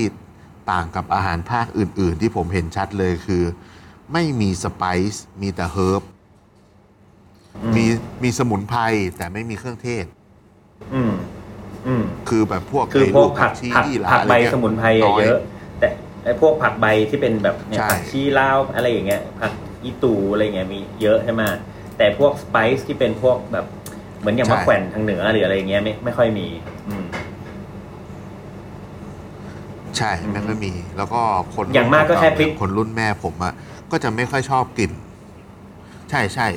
[0.72, 3.44] ต่างกับอาหารภาคอื่น ๆ ที่ผมเห็นชัดเลยคือ
[4.14, 6.02] ไม่มีสไปซ์มีแต่เฮิร์บ
[7.64, 7.86] อืมี
[8.24, 8.80] มีสมุนไพร
[9.18, 10.06] แต่ไม่มีเครื่องเทศ
[10.94, 11.14] อืม
[11.88, 15.40] อืมคือแบบพวกคือไอ้พวกลูผักชีผักยี่หร่าผักใบอะไรเงี้ยสมุนไพรอะน้เยอะ
[15.80, 15.88] แต่
[16.24, 21.42] ไอ้พวกผักใบที่เป็นแบบเนี่ยใช่ผักชีลาวอะไรอย่างเงี้ยผักอีตูอะไรเงี้ยมีเยอะใช่ไหม
[21.98, 23.66] แต่พวกสไปซ์ที่เป็นพวกแบบ
[24.24, 26.48] เหมือนอย่างมะแขวนทางเหนือหรืออะไรอย่างเงี้ยไม่ไม่ค่อยมี
[26.88, 27.04] อืม
[29.98, 31.22] ใช่ไม่ค่อยมี แล้วก็
[31.56, 33.54] คนอย่างมากก็แค่พริก คนรุ่นแม่ผมอะ
[33.92, 34.92] ก็จะไม่ค่อยชอบกลิ่น
[36.10, 36.48] ใช่ใช่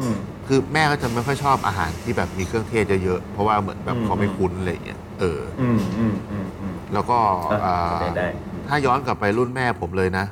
[0.00, 7.18] อืม คือแม่ก็จะไม่ค่อยชอบอาหารที่แบบมีเครื่องเทศเยอะๆ เพราะว่าเหมือนแบบอืม เขาไม่คุ้นอะไรอย่างเงี้ย เออ อืมอืมอืมอืมแล้วก็
[7.50, 8.28] อะอ่าได้ได้
[8.68, 10.24] ถ้าย้อนกลับไปรุ่นแม่ผมเลยนะ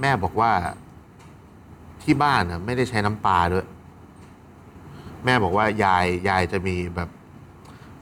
[0.00, 0.50] แม่บอกว่า
[2.02, 3.66] ที่บ้านน่ะ ไม่ได้ใช้น้ำปลาด้วย
[5.26, 7.10] แม่บอกว่ายายยายจะมีแบบ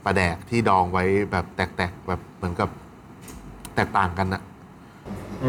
[0.03, 2.69] ปลาแดกที่ดองไว้แบบแตกๆแบบเหมือนกับ
[3.75, 4.43] แตกต่างกันนะ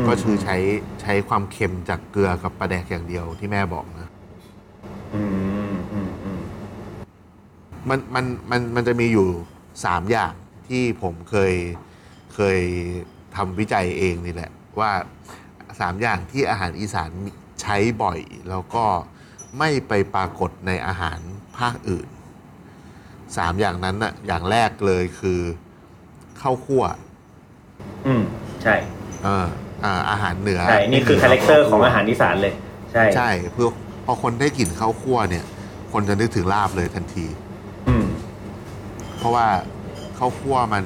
[0.03, 0.57] มก็คือใช้
[1.03, 4.09] ใช้ความเค็มจากเกลือกับปลาแดกอย่างเดียวที่แม่บอกนะ
[5.15, 5.23] อื
[5.73, 6.41] มอืมอืม
[7.89, 9.29] มันมันมันมันจะมีอยู่
[9.85, 10.33] สามอย่าง
[10.69, 11.55] ที่ผมเคย
[12.35, 12.61] เคย
[13.37, 14.91] ทำวิจัยเองนี่แหละ ว่า
[15.81, 17.11] สามอย่างที่อาหารอีสาน
[17.63, 18.19] ใช้บ่อย
[18.51, 18.85] แล้วก็
[19.59, 21.19] ไม่ไปปรากฏในอาหาร
[21.59, 22.07] ภาคอื่น
[23.37, 25.41] สามอย่างนั้นน่ะอย่างแรกเลยคือ
[26.41, 26.85] ข้าวคั่ว
[28.07, 28.23] อืม
[28.63, 28.75] ใช่
[29.23, 29.47] เอ่อ
[29.85, 32.55] อ่าอาหารเหนือใช่นี่คือ character ของอาหารอีสานเลย
[32.93, 33.69] ใช่ใช่เพื่อ
[34.05, 35.45] พอคนได้กลิ่นข้าวคั่วเนี่ย
[35.93, 37.27] คนจะนึกถึงลาบเลยทันที
[37.89, 38.07] อืม
[39.19, 39.47] เพราะว่า
[40.19, 40.85] ข้าวคั่วมัน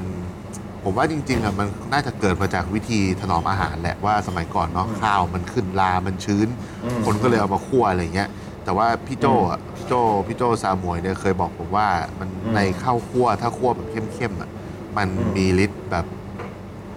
[0.84, 6.48] ผมว่าจริงๆอะมันน่าจะเกิดมาจากวิธีถนอมอาหารแหละว่าสมัยก่อนเนาะอืมข้าวมันขึ้นรามันชื้น
[6.84, 8.28] อืมคนก็เลยเอามาคั่วอะไรเงี้ย
[8.70, 9.94] แต่ว่าพี่โจอะพี่โจ
[10.26, 14.50] พี่โจซาหมวยเนี่ยเคยบอกผมว่ามันอืม ในข้าวคั่วถ้าคั่วแบบเข้มๆอะ
[14.96, 16.06] มันอืมมีฤทธิ์แบบ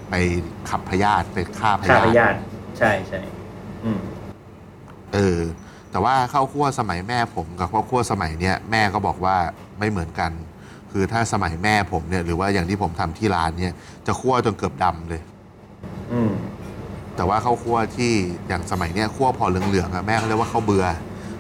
[0.10, 0.14] ไป
[0.70, 2.38] ขับพยาธิไปฆ่าพข้าพยายาธิธิ
[2.78, 3.22] ใช่ใช่
[3.86, 4.00] อืม
[5.14, 5.40] เออ
[5.92, 9.36] แต่ว่าข้าวคั่วสมัยแม่ผมกับข้าวคั่วสมัยเนี้ยแม่ก็บอกว่า
[9.80, 10.32] ไม่เหมือนกัน
[10.92, 13.76] คือถ้าสมัยแม่ผมเนี่ยหรือว่าอย่างที่ผมทำที่ร้านเนี่ย
[14.08, 15.22] จะคั่วจนเกือบดำเลย
[16.14, 16.34] อืม
[17.16, 18.12] แต่ว่าข้าวคั่วที่
[18.48, 20.86] อย่างสมัยเนี้ยคั่วพอเหลืองๆอะแม่เขาเรียกว่าข้าวเบือ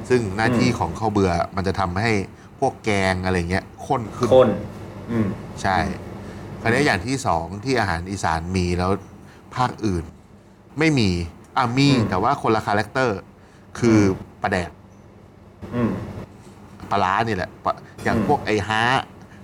[0.10, 2.12] ซึ่งหน้าที่อืมของข้าวเบือมันจะทำให้
[2.60, 4.50] พวกแกงอะไรเงี้ยข้นขึ้น ข้น
[5.12, 5.27] อืม
[5.62, 5.77] ใช่
[6.62, 8.91] คราวนี้อย่างที่สองที่อาหารอีสานมีแล้ว
[9.55, 10.03] ภาคอื่น
[10.79, 11.10] ไม่มี
[11.57, 13.19] อะมีอืม แต่ว่าคนละ character
[13.79, 14.69] คืออมปลาแดก
[15.75, 15.91] อืม
[16.91, 18.81] ปลาร้านี่แหละปะอย่างอืมพวกไอ้ฮ้า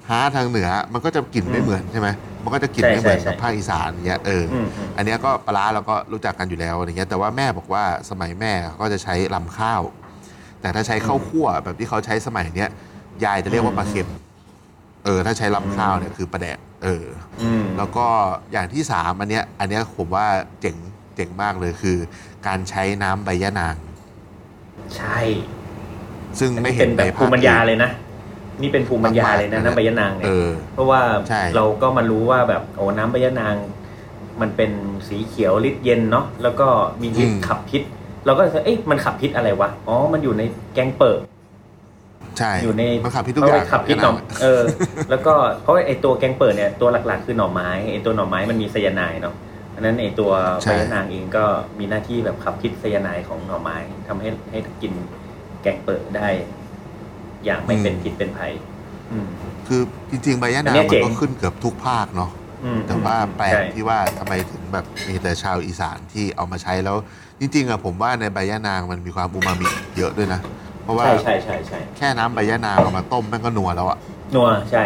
[0.10, 2.10] ฮ้าทางเหนือ มันก็จะกลิ่นไม่อืมเหมือนใช่ไหม
[2.44, 9.82] มันก็จะกลิ่นใช่ไม่เหมือนใช่กับใช่ ภาคอีสานเงี้ยเอออ อืมอืมอันเนี้ยก็ปลาร้าเราก็รู้จักกันอยู่แล้วอะไรเงี้ยแต่ว่าแม่บอกว่าสมัยแม่ก็จะใช้รำข้าว
[10.62, 12.70] แต่ถ้าใช้ข้าวคั่วแบบที่เขาใช้สมัยเนี้ย
[13.26, 14.10] ยายจะเรียกว่าปลาเค็ม
[15.06, 17.06] เออ ถ้าใช้ลำข้าวเนี่ยคือปลาแดกเออ
[17.42, 18.08] อืมแล้วก็
[18.52, 20.26] อย่างที่สามอันเนี้ย อันเนี้ยผมว่า
[20.62, 20.76] เจ๋ง
[21.16, 21.98] เจ๋งมากเลยคือ
[22.48, 23.76] การใช้น้ำใบยะนาง
[24.96, 25.20] ใช่
[26.40, 27.92] ซึ่งอันไม่นี้เห็เป็นนแบในบภาภูคมิปัญญาอื่นเลยนะ
[28.62, 33.56] นี่เป็นภูมิปัญญาเลยนะมากๆน้ำใบยะนางเนี่เอยอเพราะว่าใช่เราก็มารู้ว่าแบบโอ้น้ำใบยะนาง
[34.42, 34.72] มันเป็น
[35.08, 36.68] สีเขียวฤทธิ์เย็นเนาะแล้วก็
[37.02, 37.84] มีฤทธิ์ขับพิษ
[38.30, 41.20] เราก็จะเอ๊ะมันขับพิษอะไรวะ อ๋อ มันอยู่ในแกงเปิด
[42.38, 44.62] ใช่อยู่ในมันขับพิษทุกอย่างเขับพิษหน่อเออ
[45.10, 49.36] แล้วก็เพราะไอตัวแกงเปิดเนี่ยตัวหลักๆคือหน่อไม้ไอตัวหน่อไม้มันมีไซยาไนด์เนาะ
[49.76, 50.32] อันนั้นไอตัว
[50.64, 51.44] ใช่ใบยะนางเองก็
[51.80, 54.94] มีหน้าที่แบบขับพิษไซยาไนด์ของหน่อไม้ทำให้ให้กิน
[55.62, 56.28] แกงเปิดได้
[57.46, 58.52] อย่างไม่เป็นพิษเป็นภัย
[59.12, 59.28] อืม
[59.68, 62.39] คือจริงๆใบยะอันานงเนี้ยมัเจ๋นงก็ขึ้นเกือบทุกภาคเนาะอืม
[62.88, 66.98] แต่ว่าแปลกใช่ที่ว่าทำไมถึงแบบมีแต่ชาวอีสานที่เอามาใช้แล้ว
[67.40, 69.68] จริงๆอะผมว่าในใบยะนางมันมีความอูมามิ
[69.98, 70.42] เยอะด้วยนะ
[70.84, 73.98] เพราะว่าใช่ใช่ใช่ใช่แค่น้ำใบยะนางเอามาต้มแม่งก็นัวแล้วอะ
[74.36, 74.84] นัวใช่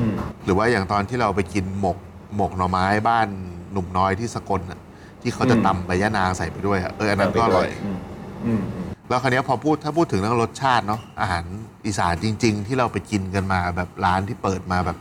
[0.00, 1.98] อืมหรือว่าอย่างตอนที่เราไปกินหมก
[2.36, 3.28] หมกหน่อไม้บ้าน
[3.72, 4.78] หนุ่มน้อยที่สกลอะ
[5.22, 7.98] ที่เขาจะอืมตำใบยะนางใส่ไปด้วยอะเอออันนั้นก็อร่อยอืม
[8.46, 11.44] อืมอืมแล้วคราวเนี้ยพอพูดถ้าพูดถึงเรื่องรสชาติเนาะอาหาร
[11.86, 14.98] อีสานจริง ๆ ที่เราไปกินกันมาแบบร้านที่เปิดมาแบบ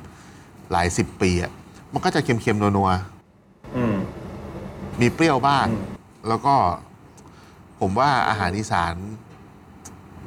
[0.71, 1.51] หลายสิบปีอะ
[1.93, 2.89] มันก็จะเค็มๆนัว
[3.75, 3.95] อืม
[4.47, 5.83] ๆมีเปรี้ยวบ้างอืม
[6.27, 6.55] แล้วก็
[7.79, 8.93] ผมว่าอาหารอีสาน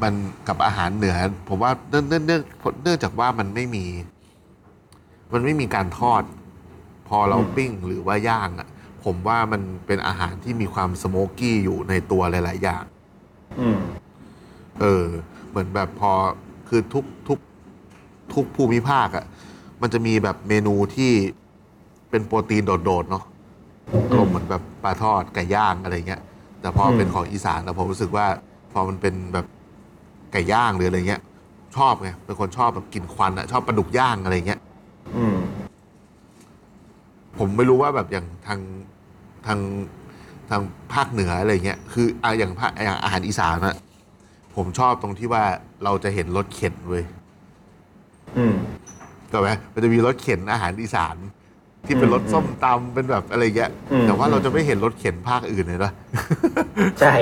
[0.02, 0.14] มัน
[0.48, 1.16] กับอาหารเหนือ
[1.48, 2.42] ผมว่าเนื่องเนื่องเนื่อง
[2.82, 3.86] เนื่องจากว่ามันไม่มี
[5.32, 6.22] มันไม่มีการทอด
[7.08, 8.68] พอเราปิ้งหรือว่าย่างอะ
[9.04, 12.84] ผมว่ามันเป็นอาหารที่มีความสโมกกี้อยู่ในตัวหลาย ๆ อย่าง
[13.60, 13.78] อืม
[14.80, 15.06] เออ
[15.48, 16.12] เหมือนแบบพอ
[16.68, 17.38] คือทุกทุก
[18.34, 19.24] ทุกภูมิภาคอะ่ะ
[19.80, 21.12] มันจะมีแบบเมนูที่
[22.14, 23.24] เป็นโปรตีนโดดๆเนาะ
[24.10, 26.20] อารมณ์เหมือนแบบปลาทอดไก่ย่างอะไรเงี้ย
[26.60, 28.26] แต่พออมเป็นของอีสานแล้วผมรู้สึกว่า
[28.72, 29.46] พอมันเป็นแบบ
[30.32, 31.22] ไก่ย่างหรืออะไรเงี้ย
[31.76, 34.60] ชอบไงเป็นคนชอบแบบกินควันอะ่ะชอบปลาดุกย่างอะไรเงี้ย
[35.16, 35.36] อืม
[37.38, 38.60] ผมไม่รู้ว่าแบบอย่างทาง
[39.46, 39.58] ทาง
[40.50, 40.60] ทาง
[40.92, 43.76] ภาคเหนืออะไรเงี้ยคืออะอย่างภาคอย่างอาหารอีสานอะ
[44.54, 45.44] ผมชอบตรงที่ว่า
[45.84, 47.04] เราจะเห็นรถเข็นเว้ย
[48.38, 48.54] อืม
[49.32, 51.16] ถูกไหมมันจะมีรถเข็นอาหารอีสาน
[51.86, 55.92] ที่เป็นอืมรถส้มตำเป็นแบบอะไรเงี้ยอืม แต่ว่าเราจะไม่เห็นรถเข็นภาคอื่นเลยนะ
[57.00, 57.16] ใช่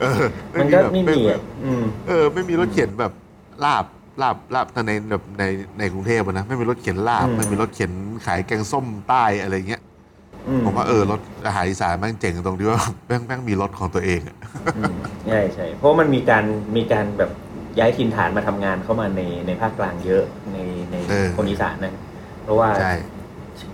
[0.00, 0.22] เออ
[0.60, 3.12] มันก็แบบไม่มีอะอืม เออไม่มีรถเข็นแบบ
[3.64, 3.84] ลาบ
[4.22, 5.44] ลาบลาบในแบบใน
[5.78, 7.92] ในกรุงเทพอะนะไม่มีรถเข็นลาบอืม ไม่มีรถเข็น
[8.26, 9.82] ขายแกงส้มใต้อะไรเงี้ย
[10.48, 14.36] อืมผมว่าเออรถอาหารอีสานแม่งเจ๋งตรงที่ว่าแม่งแม่งมีรถของตัวเองอะ
[14.76, 14.94] อืม
[15.28, 16.44] ใช่ใช่เพราะมันมีการ
[16.76, 17.30] มีการแบบ
[17.78, 20.58] ย้ายถิ่นฐานมาทำงานเข้ามาในในภาคกลางเยอะใน
[20.90, 21.94] ในเออคนอีสานนะ
[22.42, 22.92] เพราะว่า ใช่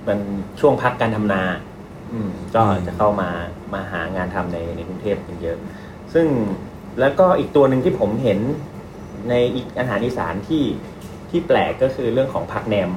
[0.08, 0.18] มัน
[0.60, 1.42] ช่วงพักการทำนา
[2.12, 3.30] อืมก็อืมจะเข้ามา
[3.74, 5.58] มาหางานทำในในกรุงเทพกันเยอะ
[6.14, 6.26] ซึ่ง
[7.00, 8.38] แล้วก็อีกตัวหนึ่งที่ผมเห็น
[9.28, 10.64] ในอีกอาหารอีสานที่
[11.30, 12.90] ที่แปลกก็คือเรื่องของผักแหนม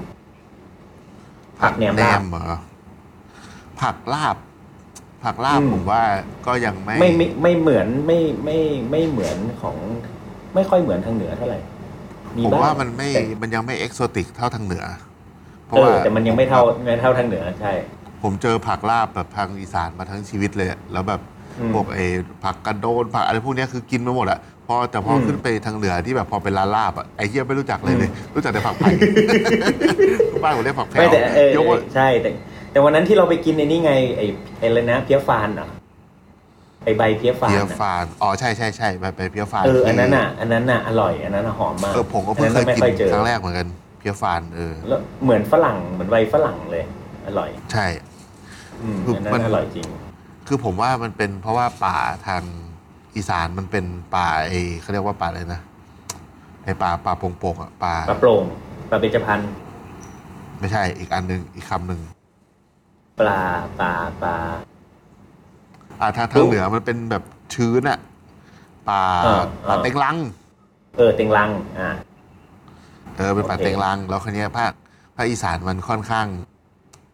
[1.62, 2.58] ผักแหนมลาบเหรอ
[3.82, 4.36] ผักลาบ
[5.24, 6.04] ผักลาบอืมผมว่า
[6.48, 8.58] ก็ยังไม่ ไม่ไม่ไม่เหมือนไม่ไม่
[8.92, 9.76] ไม่เหมือนของ
[10.56, 11.60] ไม่ค่อยเหมือนทางเหนือเท่าไหร่
[12.46, 14.84] ผมบ้งว่ามันไม่แต่มันยังไม่เอกโซติกเท่าทางเหนือ
[15.72, 17.72] เพราะเอว่าอแต่มันยังไม่เท่าไม่เท่าทางเหนือใช่
[18.24, 21.22] ผมเจอผักลาบแบบทางอีสานมาทั้งชีวิตเลยอะแล้วแบบ
[21.60, 22.06] อืมพวกไอ้
[22.44, 28.90] ผักกระโดนผักอะไรพวกเนี้ยคือกินมาหมดอะพอแต่พออม ขึ้นไปทางเหนือที่แบบพอเป็นร้านลาบอะไอ้เหี้ยไม่รู้จักเลยเลยอืมรู้จักแต่ผักไผ่
[30.44, 32.30] บ้านผมเรียกผักแผ่ไม่วแต่เออยกว่าใช่แต่
[32.72, 34.26] แต่วันนั้นที่เราไปกินในนี่ไงไอ้
[34.60, 35.68] ไอ้อะไรนะเพี้ยฟานเหรอ
[36.84, 43.68] ไอ้ใบเพี้ยฟานเพี้ยอะฟานอ๋อใช่ใช่ใช่ไปไปเพี้ยฟานเอออันที่นั้นอะอันนั้นอะอร่อยอันนั้นอะหอมมากเออผมก็เพิ่งอันเคนั้นยไม่กิค่อยเจนอครั้งแรกเหมือนกัน
[44.02, 46.84] เพี้ยฟานเออแล้วเหมือนฝรั่งเหมือนใบฝรั่งเลย
[47.28, 47.86] อร่อย ใช่
[48.82, 49.88] อืมคืออันนั้มันนอร่อยจริง
[50.48, 52.44] คือผมว่ามันเป็นเพราะว่าป่าทาง
[53.16, 53.86] อีสานมันเป็น
[54.16, 55.62] ป่าไอเขาเรียกว่าป่าอะไรนะ
[56.64, 58.44] ไอป่าป่าโป่งๆอะป่าปลาโปร่ง
[58.90, 59.40] ปลาเบญจพรรณ
[60.60, 62.02] ไม่ใช่อีกอันหนึ่งอีกคำหนึ่ง
[63.20, 63.42] ปลา
[63.80, 64.36] ปลาปลา
[66.00, 68.00] อ่าทางทางเหนือมันเป็นแบบชื้นอะ
[68.90, 70.18] ป่าเออป่าเออเต็งลัง
[70.98, 74.72] เออเต็งลัง อ่าเออเป็นป่าโอเคเต็งลังแล้วคันนี้ยภาค
[75.16, 76.28] ภาคอีสานมันค่อนข้าง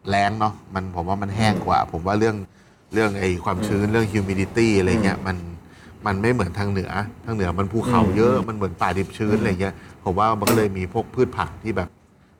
[0.09, 2.35] แรงเนาะมันผมว่ามันแห้งกว่า ผมว่าเรื่อง
[2.93, 5.37] เรื่องไอความชื้นเรื่อง humidity อะไรเงี้ยมัน
[6.05, 6.91] มันไม่เหมือนทางเหนือ
[7.25, 11.89] ทางเหนือมันภูเขาเยอะมันเหมือนป่าดิบชื้นอะไรเงี้ยผมว่ามันก็เลยมีพวกพืชผักที่แบบ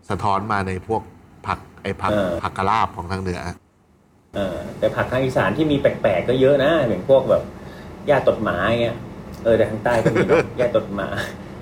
[0.10, 1.01] สะท้อนมาในพวก
[1.47, 3.41] ผักไอผักเออผักกะลาบของทางเหนือ
[4.36, 7.43] เออแต่ผักทางอีสานที่มีแปลกๆก็เยอะนะอย่างพวกแบบ
[8.08, 8.97] หญ้าตดหมาอย่างเงี้ย
[9.43, 11.08] เออแต่ทางใต้ก็มีเนอะหญ้าตดหมา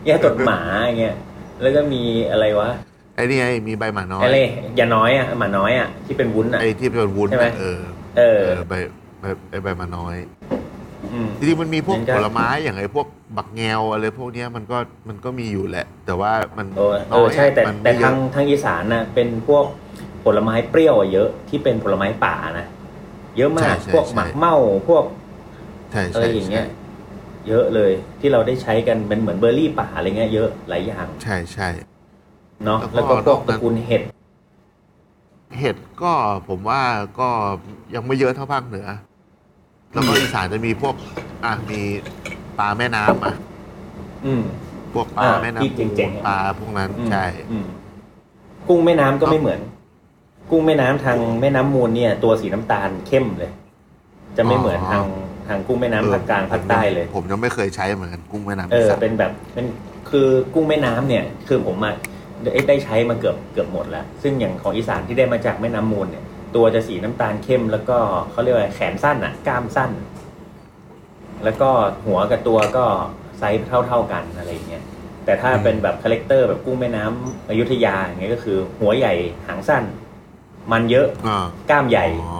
[0.05, 1.15] หญ้าตดหมาอย่างเงี้ย
[1.61, 2.69] แล้วก็มีอะไรวะ
[3.15, 4.37] ไอ้นี่ไงมีใบหมาน้อยอะไร
[4.79, 7.79] ยาน้อยอะหมาน้อยอะที่เป็นวุ้นอะไอ้ที่เป็นวุ้นใช่ไหมน่ะเออ
[8.17, 8.73] เอเอออใบ
[9.19, 10.15] ใบไอ้ใบหมาน้อย
[11.13, 19.65] อืมจริงๆมันมีพวกมันก็ผลไม้อย่างไอ้พวกบักแงวอะไรพวกเนี้ยมันก็มันก็มีอยู่แหละ แต่ว่ามันเออเอน้อยใช่แต่มันแต่ไม่เยทาอะงทางอีสานน่ะเป็นพวก
[20.23, 22.65] ผลไม้เปรี้ยวอะเยอะที่เป็นผลไม้ป่านะ
[23.37, 24.55] เยอะมากพวกหมักเม่า
[24.89, 25.03] พวก
[25.91, 26.84] ใช่อะไรใช่อย่างเงี้ยใช่
[27.47, 31.69] เยอะเลย ที่เราได้ใช้กันเป็นเหมือนเบอร์รี่ป่าอะไรเงี้ยเยอะหลายอย่างใช่ใช่
[32.65, 34.03] เนาะแล้แล้ววก็ก็พวกนอกนั้นตระกูลเห็ด
[35.59, 36.13] เห็ดก็
[36.47, 36.81] ผมว่า
[37.19, 37.29] ก็
[37.95, 38.87] ยังไม่เยอะเท่าภาคเหนือ
[39.93, 40.95] แล้วก็อีสานจะมีพวก
[41.43, 41.81] อะมี
[42.59, 43.35] ปลาแม่น้ำอะ
[44.25, 44.43] อืม
[44.93, 47.65] พวกปลาอ่าแม่ที่น้ำเจ๋งๆอะปลาพวกนั้นอืมใช่อืม
[48.67, 49.59] กุ้งแม่น้ำก็ไม่เหมือน
[50.51, 53.51] กุ้งแม่น้ำทางแม่น้ำมูลเนี่ย ตัวสีน้ำตาลเข้มเลย
[54.37, 55.05] จะไม่เหมือนทาง
[55.47, 59.65] ทางกุ้งแม่น้ำภาคกลางภาคใต้เลย ผมยังไม่เคยใช้เหมือนกันกุ้งแม่น้ำเออีอสานเป็นแบบเป็น
[60.09, 61.95] คือกุ้งแม่น้ำเนี่ยคือผมอะ
[62.43, 66.23] ได้ได้ใช้มาเกือบเกือบหมดแล้ว ซึ่งอย่างของอีสานที่ได้มาจากแม่น้ำมูลเนี่ย
[66.55, 67.97] ตัวจะสีน้ำตาลเข้มแล้วก็
[68.31, 69.91] เขาเรียกว่าแขนสั้นอะก้ามสั้น
[71.43, 71.69] แล้วก็
[72.05, 72.85] หัวกับตัวก็
[73.37, 74.83] ไซส์เท่าเท่าๆกันอะไรอย่างเงี้ย
[75.25, 79.13] แต่ถ้าเป็นแบบ character แบบกุ้งแม่น้ำอยุธยาอย่างเงี้ยก็คือ หัวใหญ่
[79.47, 79.83] หางสั้น
[80.71, 82.37] มันเยอะอ่าก้ามใหญ่อ๋อ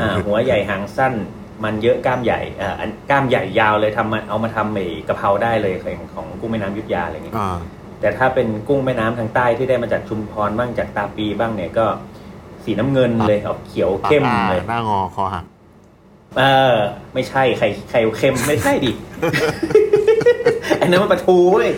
[0.00, 1.14] อ่าหัวใหญ่หางสั้น
[1.64, 7.58] มันเยอะกล้ามใหญ่อ่าอันกล้ามใหญ่ยาวเลยทำมาเอามาทำไอ้กะเพราได้เลยของของกุ้งแม่น้ำอยุธยาอะไรเงี้ยอ่า
[8.00, 11.86] แต่ถ้าเป็นกุ้งแม่น้ำทางใต้ที่ได้มาจากชุมพรบ้างจากตาปีบ้างเนี่ยก็
[12.64, 15.44] สีน้ำเงินเลยออกเขียวเข้มปากเลย หน้างอคอหัก
[16.38, 16.42] เอ
[16.74, 16.76] อ
[17.14, 18.92] ไม่ใช่ไข่ไข่เค็มไม่ใช่ดิ
[20.80, 21.70] อันนั้นมันปลาทูเว้ย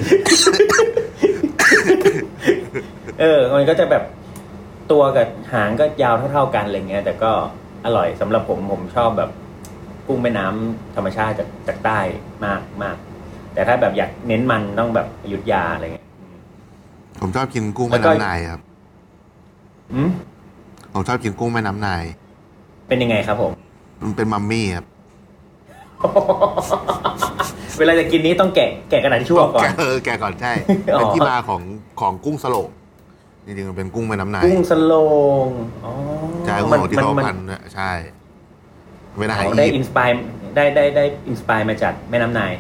[3.21, 4.03] เออ มันก็จะแบบ
[4.93, 7.31] ตัวกับหางก็ยาวเท่าๆกันอะไรเงี้ย แต่ก็
[7.85, 9.31] อร่อยสำหรับผมผมชอบแบบ
[10.13, 11.99] กุ้งแม่น้ำธรรมชาติจากจากใต้
[12.45, 12.97] มากมาก
[13.55, 16.07] แต่ถ้าแบบอยากเน้นมันต้องแบบอยุทธยาอะไรเงี้ย
[17.21, 18.61] ผมชอบกินกุ้งแล้แม่วก็น้ำนายครับ
[19.95, 20.11] อืม
[20.95, 22.05] ผมชอบกินกุ้งแม่น้ำนาย
[22.89, 23.53] เป็นยังไงครับผม
[24.03, 24.87] มันเป็นมัมมี่ครับ
[27.79, 30.53] เวลาจะกินนี้ต้องแกะแกะกระดาษทิชชู่ออกก่อนแกเออแกก่อนใช่
[30.95, 31.63] อ๋อเป็นที่มาของ
[32.01, 32.69] ของกุ้งสโลก
[33.47, 34.93] จริงๆมันเป็นกุ้งแม่น้ำนาย กุ้งสโล
[35.47, 35.49] ง
[35.85, 35.93] อ๋อ
[36.47, 37.91] ใช่กุ้งมัสโลกที่เขามัพันเนี่ยใช่
[39.19, 40.09] เป็นอาหารอ๋อได้อีอิยินปต์สปาย
[40.57, 42.53] ได้ได้ได้อินสปายมาจากแม่น้ำนาย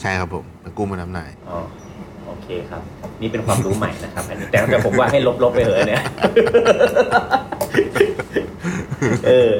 [0.00, 1.58] ใช่ครับผมเป็นกุ้งแม่น้ำนายอ๋อ
[2.26, 2.82] โอเคครับ
[3.20, 6.02] นี่เป็นความรู้ใหม่นะครับอันนี้แต่แต่ผมว่าให้ลบๆไปเหอะเนี่ย
[9.26, 9.50] เออ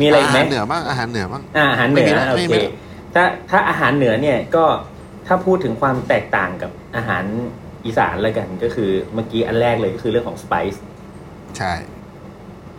[0.00, 2.60] มีอะไรอีกไหมอาหารเหนือบ้างอาหารเหนือบ้างอ่าอาหารเหนือไม่มีนะโอไม่เคมี
[3.14, 4.64] ถ้าถ้าอาหารเหนือเนี่ยก็
[5.26, 7.24] ถ้าพูดถึงความแตกต่างกับอาหาร
[7.86, 10.82] อีสานแล้วกันก็คือเมื่อกี้อันแรกเลยก็คือเรื่องของสไปซ์
[11.58, 11.72] ใช่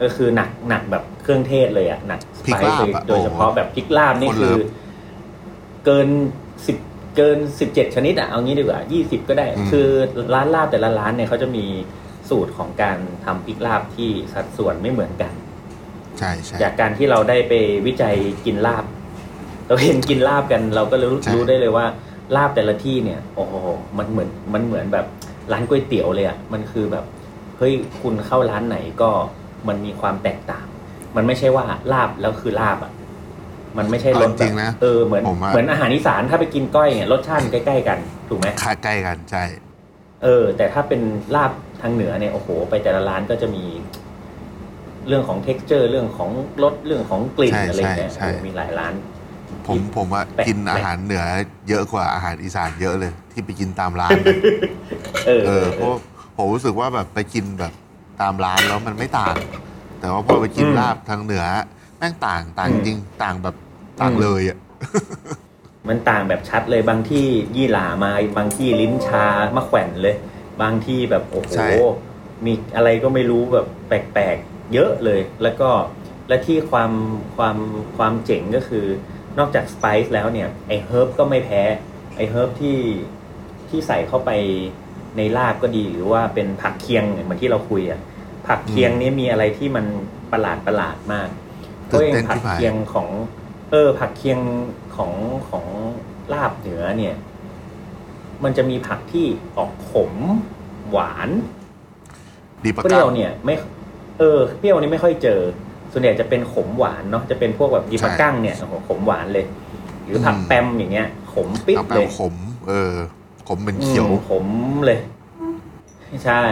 [0.02, 4.60] ก็คือหนักหนักแบบเครื่องเทศเลยอะหนักสพริไปกลาซ์บเลยอะโดยเฉพาะแบบพริกลาบนี่คนคืเลิอฟ
[5.86, 6.08] เกิน
[6.68, 6.78] สิบ
[7.18, 9.88] เกินสิบเจ็ดชนิดอะเอางี้ดีกว่ายี่สิบก็ได้อืมคือ
[10.34, 11.66] ร้านลาบแต่ละร้านเนี่ยเขาจะมี
[12.30, 15.32] สูตรของการทำพริกลาบที่สัดส่วนไม่เหมือนกัน
[16.20, 17.54] ใช่ใช่จากการที่เราได้ไป
[17.88, 18.86] วิจัยกินลาบ
[19.68, 21.86] เราเห็นกินลาบกัน เราก็เลยรู้ใช่รู้ได้เลยว่า
[22.36, 23.54] ลาบแต่ละที่เนี่ย โอ้โห
[23.98, 25.06] มันเหมือนมันเหมือนแบบ
[25.52, 27.06] ร้านก๋วยเตี๋ยวเลยอะมันคือแบบ
[27.58, 29.10] เฮ้ยคุณเข้าร้านไหนก็
[29.68, 30.66] มันมีความแตกต่าง
[31.16, 32.92] มันไม่ใช่ว่าลาบแล้วคือลาบอะ
[33.78, 38.00] มันไม่ใช่รสเอาจริงๆนะเออเหมือนผมอะ เหมือนอาหารอีสานถ้าไปกินก้อยเนี่ยรสชาติใกล้ๆกัน
[38.30, 39.44] ถูกไหม ค่าใกล้กันใช่
[40.24, 41.02] เออ แต่ถ้าเป็น
[41.36, 43.64] ลาบทางเหนือเนี่ยโอ้โห ไปแต่ละร้านก็จะมี
[45.08, 46.30] เรื่องของ t e x t อร์ เรื่องของ
[46.64, 48.94] รสเรื่องของกลิ่นใช่อะไรเงี้ยใช่ใช่โอ้มีหลายร้าน
[49.68, 51.24] ผมผมว่าแปลก กินแปลกอาหารเหนือ
[51.70, 54.18] เยอะกว่าอาหารอีสานเยอะเลย ที่ไปกินตามร้าน
[55.28, 55.90] เออเอเอออเพราะ
[56.38, 57.74] ผมรู้สึกว่าแบบไปกินแบบ
[58.22, 59.36] ตามร้านแล้วมันไม่ต่าง
[60.00, 61.46] แต่ว่าพอไปกินอืม ลาบทางเหนือ
[61.98, 63.56] แม่งต่างต่างอืมจริงต่างแบบ
[64.02, 64.58] ต่างอืมเลยอะ
[65.88, 70.16] มันต่างแบบชัดเลยบางที่ยี่หร่ามาบางที่ลิ้นชามะแขวนเลย
[70.62, 71.68] บางที่แบบโอ้โหใช่
[72.46, 75.70] มีอะไรก็ไม่รู้แบบแปลกๆ เยอะเลย แล้วก็
[76.28, 76.92] และที่ความ
[77.38, 77.58] ความ
[77.98, 78.86] ความเจ๋งก็คือ
[79.40, 81.62] นอกจากสไปซ์แล้วเนี่ยไอเฮิร์บก็ไม่แพ้
[82.16, 82.78] ไอเฮิร์บที่
[83.70, 84.32] ที่ใส่เข้าไป
[85.18, 88.00] ในลาบก็ดีหรือว่าเป็นผักเคียงเหมือนที่เราคุยอะ
[88.48, 89.86] ผักเคียงนี้มีอะไรที่มัน
[90.32, 91.30] ประหลาดประหลาดมาก
[91.86, 93.08] เพราะเองผักเคียงของ
[93.72, 94.40] เออ ผักเคียง
[94.96, 95.12] ของ
[95.50, 95.66] ของ
[96.34, 97.16] ลาบเหนือเนี่ย
[98.44, 99.26] มันจะมีผักที่
[99.58, 100.14] ออกขม
[100.92, 101.30] หวาน
[102.64, 103.56] ดีปะเปรี้ก้ายวเนี่ย ไม่
[104.20, 105.40] เออเปรี้ยวนี่ไม่ค่อยเจอ
[105.92, 109.46] ส่วนใหญ่จะเป็นขมหวานเนาะจะเป็นพวกแบบดีปะกั้งเนี่ยโอ้โหขมหวานเลย
[110.06, 112.36] หรือผักแปมอย่างเงี้ย ขมปิ๊บเอาแปเลมยขม
[112.68, 112.96] เออ
[113.48, 114.48] ขมเป็นเขียวอืมขม
[114.86, 115.00] เลย
[116.26, 116.44] ใช่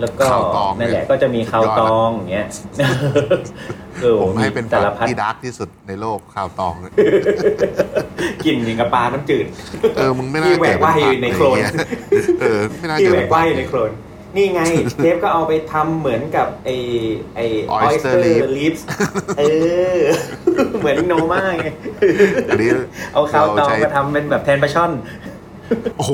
[0.00, 2.46] แล้วก็ข้าวตองนั่นแหละเนี่ยก็จะมีข้าวสุดยอดตองอย่างเงี้ย
[4.02, 6.92] เออผมให้เป็นสาผัรกพัดที่ดาร์กที่สุดในโลกข้าวตองเนี่ย
[8.44, 9.46] กลิ่นอย่างกับปลาน้ำจืด
[9.96, 11.66] เออมึงไม่น่าที่แหวเกิดกว่ายอยู่ในโคลนเย
[12.40, 13.92] เออไม่น่าที่เกิดแหวเป็กนว่ายอยู่ในโคลน
[14.36, 14.62] นี่ไง
[14.98, 16.70] เทปก็เอาไปทำเหมือนกับไอ
[17.36, 17.40] ไอ
[17.72, 18.82] Oyster oyster leaf leaves
[19.38, 19.42] เอ
[19.96, 19.98] อ
[20.80, 21.66] เหมือนโนมาไง
[22.48, 22.70] อันนี้
[23.14, 24.92] เอาข้าวตองใช้มาทำเป็นแบบแทนปลาช่อน
[25.96, 26.12] โอ้โห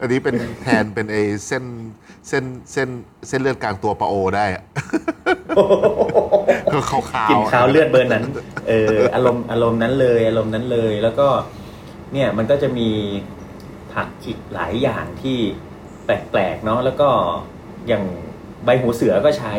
[0.00, 1.16] อันนี้เป็นแทนเป็นไอ
[1.46, 1.64] เส้น
[2.28, 2.88] เส้นเส้น
[3.28, 4.64] เส้นเลือดกลางตัวปลาโอได้อะ
[6.72, 8.24] ก็ขาวๆกินข้าวเลือดเบอร์นั้น
[8.68, 11.28] เอออารมณ์อารมณ์นั้นเลย อารมณ์นั้นเลย แล้วก็
[12.12, 12.88] เนี่ยมันก็จะมี
[13.92, 15.38] ผักอีกหลายอย่างที่
[16.04, 17.08] แปลกๆเนาะแล้วก็
[17.88, 18.02] อย่าง
[18.64, 19.54] ใบหูเสือก็ใช้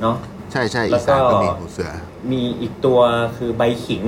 [0.00, 0.16] เนาะ
[0.52, 1.90] ใช่ใช่แล้อีวก็สานก็มีหูเสือ
[2.32, 3.00] มีอีกตัว
[3.36, 4.04] คือใบขิง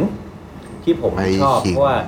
[0.85, 1.99] ที่ผมใบชอบขิง เพราะว่า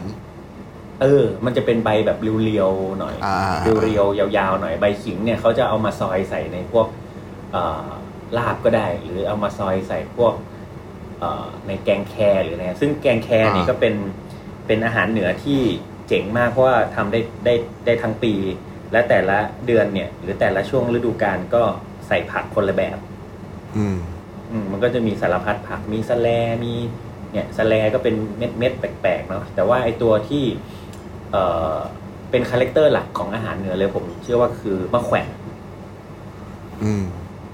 [1.03, 3.39] เออ มันจะเป็นใบแบบเรียวๆหน่อยอ่า
[3.83, 6.87] เรียวๆยาวๆหน่อยใบขิงเนี่ยเขาจะเอามาซอยใส่ในพวก
[7.53, 7.89] เอ่อ
[8.39, 10.35] ลาบก็ได้ หรือเอามาซอยใส่พวก
[11.19, 13.95] เอ่อในแกงแคหรืออะไรซึ่งแกงแคนี่อ่า ก็เป็น
[14.67, 15.61] เป็นอาหารเหนือที่
[16.09, 18.35] เจ๋งมากเพราะว่าทำได้ได้ได้ทั้งปี
[18.93, 21.63] และแต่ละเดือนเนี่ย หรือแต่ละช่วงฤดูกาลก็
[22.07, 22.99] ใส่ผักคนละแบบ
[23.77, 23.99] อืม
[24.51, 26.29] อืมมันก็จะมีสารพัดผักมีสะแล
[26.65, 26.75] มี
[27.33, 30.45] เนี่ยสะแลก็เป็นเม็ดเม็ดๆแปลกๆเนาะแต่ว่าไอตัวที่
[31.33, 31.77] เอ่อ
[32.31, 35.29] เป็น character หลักของอาหารเหนือเลยผมเชื่อว่าคือมะแขว่น
[36.83, 37.05] อืม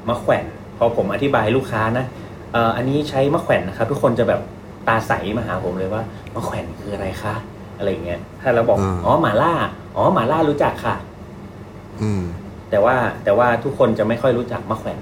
[0.09, 0.45] มะแขวน
[0.79, 2.05] พอผมอธิบายให้ลูกค้านะ
[2.53, 4.41] เอ่ออันนี้ใช้มะแขวนนะครับ ทุกคนจะแบบ
[4.89, 6.03] ตาใสมาหาผมเลยว่า
[6.35, 7.35] มะแขวนคืออะไรคะ
[7.79, 9.53] อะไรอย่างเงี้ยถ้าเราบอกอืมอ๋อหมาล่า
[9.97, 10.97] อ๋อหมาล่ารู้จักค่ะ
[12.03, 12.23] อืม
[12.71, 15.01] แต่ว่าแต่ว่าทุกคนจะไม่ค่อยรู้จักมะแขวน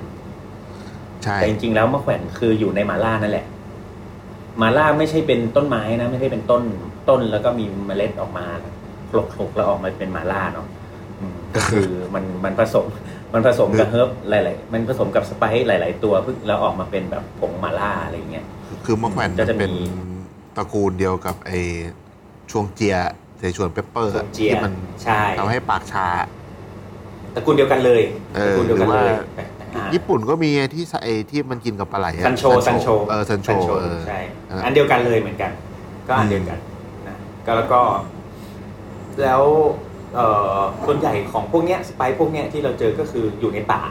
[1.23, 3.47] ใช่แต่จริงๆแล้วมะแขวนคืออยู่ในหมาล่านั่นแหละ
[4.59, 6.63] หมาล่าไม่ใช่เป็นต้นไม้นะ ไม่ใช่เป็นต้น
[7.09, 8.47] ต้นแล้วก็มีเมล็ดออกมา
[9.11, 10.67] คลกๆแล้วออกมาเป็นหมาล่าเนาะ
[11.21, 12.85] อืมก็คือมันมันผสม
[13.35, 18.45] มันผสมกับ herb หลาย ๆ มันผสมกับ spice หลาย ๆ ตัวเพิ่งแล้วออกมาเป็นแบบผงหมาล่าอะไรอย่างเงี้ย
[18.85, 19.73] คือมะแขว่นก็จะมี เป็น
[20.57, 21.53] ตระกูลเดียวกับไอ
[22.51, 22.97] ชวงเจีย
[23.39, 24.73] Sichuan pepper ชวงเจียที่มัน
[25.05, 26.07] ใช่ทำให้ปากชา
[27.35, 28.03] ตระกูลเดียวกันเลย
[28.37, 33.49] เอตระกูลเดียวกันเลยหรือว่าแต่อ่าญี่ปุ่นก็มีไอ้ที่ไอที่มันกินกับปลาไหลอะซันโชซันโชเออซันโช
[33.81, 35.51] เออ ใช่เอออัอันเดียวกันเลยเหมือนกัน
[36.09, 36.76] ก็อันเดียวกันนะ
[37.47, 37.83] ก็แล้วก็
[39.23, 39.43] แล้ว
[40.15, 40.27] เอ่
[40.59, 43.83] อส่วนใหญ่ของพวกเนี้ยสไปซ์พวกเนี้ยที่เราเจอก็คืออยู่ในป่า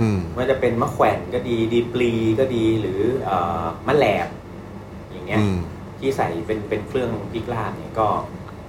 [0.00, 4.28] อืมไมันจะเป็นมะแขวนก็ดีดีปลีก็ดีหรือเอ่อมะแหลบ
[5.10, 5.56] อย่างเงี้ย อืม
[5.98, 8.08] ที่ใส่เป็นเป็นเครื่องพริกลาบเนี่ยก็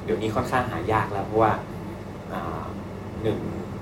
[0.03, 1.51] เดี๋ยวนี้ค่อนข้างหายากแล้ว เพราะว่า
[2.31, 2.63] อ่า
[3.23, 3.39] หนึ่ง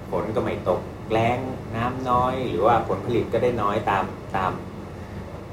[0.09, 1.39] ฝนก็ไม่ตกแล้ง
[1.75, 4.03] น้ำน้อย หรือว่าผลผลิตก็ได้น้อยตาม
[4.35, 4.51] ตาม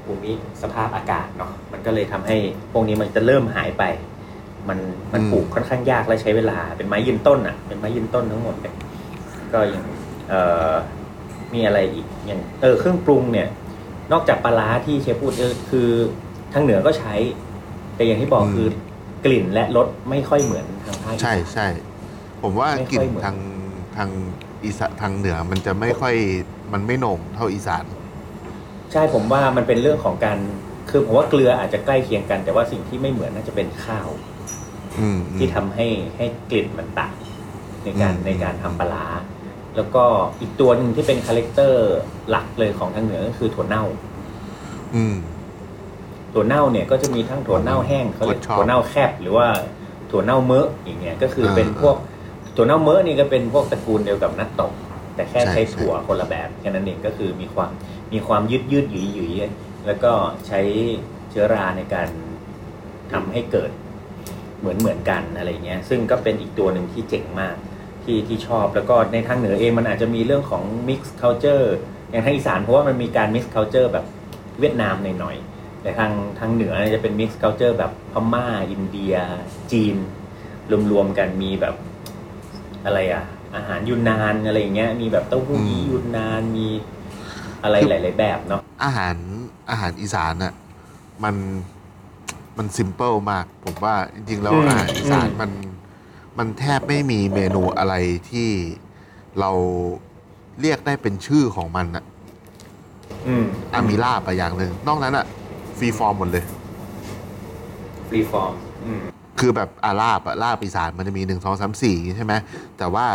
[0.05, 2.37] ภูมิสภาพอากาศเนาะมันก็เลยทำให้
[2.71, 3.83] พวกนี้มันจะเริ่มหายไป
[4.69, 4.79] มัน
[5.13, 8.73] มันอืมปลูกค่อนข้างยากและใช้เวลา เป็นไม้ยืนต้นอะ เป็นไม้ยืนต้นทั้งหมดเลย
[9.53, 9.83] ก็อย่าง
[10.29, 10.71] เอ่อ
[11.53, 13.47] มีอะไรอีกอย่างเออเครื่องปรุงเนี่ย
[14.11, 15.89] นอกจากปลาร้าที่เชฟพูดเออคือ
[16.53, 17.13] ทางเหนือก็ใช้
[17.95, 18.67] แต่อย่างที่บอกอืมคือ
[19.25, 21.67] กลิ่นและรสไม่ค่อยเหมือนทางภาคอีสานใช่ใช่
[22.41, 23.37] ผมว่าไม่กลิ่ค่อนยเหมือนทาง
[23.97, 24.09] ทาง
[24.65, 26.15] อีสานทางเหนือมันจะไม่ค่อย
[26.73, 27.83] มันไม่โหน่งเท่าอีสาน
[28.91, 30.39] ใช่ผมว่ามันเป็นเรื่องของการ
[30.89, 34.07] คือผมว่าเกลืออาจจะใกล้เคียงกัน แต่ว่าสิ่งที่ไม่เหมือนน่าจะเป็นข้าว
[35.01, 37.13] อืมที่ทำให้ให้กลิ่นมันต่าง
[37.83, 39.05] ในการอืม ในการทำปลาร้า
[39.75, 40.03] แล้วก็
[40.41, 41.95] อีกตัวหนึ่งที่เป็น character
[42.29, 43.83] หลักเลยของทางเหนือก็คือถั่วเน่า
[44.95, 45.15] อืม
[46.33, 49.47] ถั่วเน่าเนี่ยก็จะมีทั้งถั่วเน่าแห้งเขาเรียกคนชอบถั่วเน่าแข็บหรือว่า
[50.11, 51.95] ถั่วเน่าเมอะอย่างเงี้ยก็คือเออเป็นพวก
[52.55, 54.73] ถั่วเน่าเมอะนี่ก็เป็นพวกตระกูลเดียวกับนัตโตะ
[55.15, 57.69] แต่แค่ใช่ใช้ใช่ ถั่วคนละแบบแค่นั้นเองก็คือมีความ
[58.13, 59.31] มีความยืดยืดหยุยหยุย
[59.87, 60.11] แล้วก็
[60.47, 60.59] ใช้
[61.29, 62.07] เชื้อราในการ
[63.11, 63.71] ทำให้เกิด
[64.59, 67.55] เหมือนเหมือนกันอะไรเงี้ยซึ่งก็เป็นอีกตัวหนึ่งที่เจ๋งมาก
[68.03, 71.65] ที่ที่ชอบแล้วก็ในทางเหนือเองมันอาจจะมีเรื่องของ mix culture
[72.09, 74.05] อย่างทางอีสานเพราะว่ามันมีการ mix culture แบบ
[74.59, 79.15] เวียดนามหน่อยๆแต่ทางทางเหนือจะเป็น mix culture แบบพม่า อินเดีย
[79.71, 79.95] จีน
[80.91, 81.75] รวมๆกันมีแบบ
[82.85, 83.23] อะไรอะ
[83.55, 86.67] อาหารยูนนานอะไรเงี้ยมีแบบเต้าหู้ยี้ยูนนานมี
[87.63, 89.15] อะไรหลาย ๆ แบบเนาะอาหาร
[89.69, 90.53] อาหารอีสานน่ะ
[91.23, 91.35] มัน
[92.59, 95.51] มันซิมเ l ิลมาก ผมว่าจริงๆแล้วอืมอาหารอีสานอืมมัน
[96.37, 97.93] มันแทบไม่มีเมนูอะไร
[98.29, 98.49] ที่
[99.39, 99.51] เรา
[100.61, 102.03] เรียกได้เป็นชื่อของมันอะ
[103.27, 105.25] อืมอะมีลาบอะอย่างหนึ่งนอกนั้นอะ
[105.77, 106.45] free form หมดเลย
[108.09, 108.53] free form
[108.85, 109.01] อืม
[109.39, 112.33] คือแบบอาลาบอะลาบอีสานมันจะมีหนึ่งสองสามสี่ใช่ไหม
[112.77, 113.05] แต่ว่า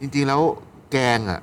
[0.00, 0.40] จริง ๆ แล้ว
[0.92, 1.40] แกงอะ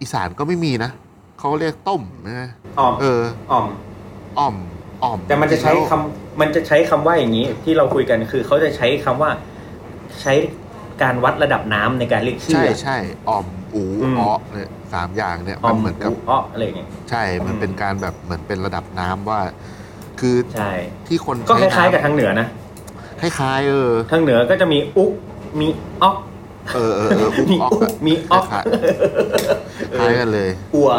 [0.00, 0.90] อีสานก็ไม่มีนะ
[1.38, 3.22] เขาเรียกต้มนะอ่อมเออ
[3.52, 3.66] อ่อม
[4.38, 4.56] อ่อม
[5.02, 9.30] อ่อมแต่มันจะใช้แล้วคำมันจะใช้คำว่าอย่างนี้ที่เราคุยกันคือเขาจะใช้คำว่า
[10.22, 10.32] ใช้
[11.02, 12.96] การวัดระดับน้ำในการเรียกชื่อ ใช่ใช่
[13.28, 19.40] อ่อมอูอืม อ้อเนี่ยสามอย่างเนี่ยอ่อมันมเหมือนกับหูเพาะอะไรอย่างเงี้ย ใช่ มันอืม เป็นการแบบเหมือนเป็นระดับน้ำว่า
[20.20, 20.70] คือใช่
[21.06, 22.48] ที่คนก็คใช้ล้ายๆกับน้ำทางเหนือนะ
[23.20, 25.12] คล้ายๆเออ ทางเหนือก็จะมีอุก
[25.60, 25.68] มี
[26.02, 26.16] ออก
[26.74, 28.64] เออเออเอออุ๊มีออกอุ๊อะมีออก คล้าย
[29.96, 30.90] คล้ายกันเลย อัว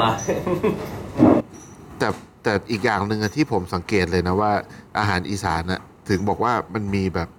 [2.49, 4.51] แต่แต่อีกอย่างหนึ่งอะที่ผมสังเกตเลยนะว่า
[4.99, 7.29] อาหารอีสานน่ะถึงบอกว่ามันมีแบบ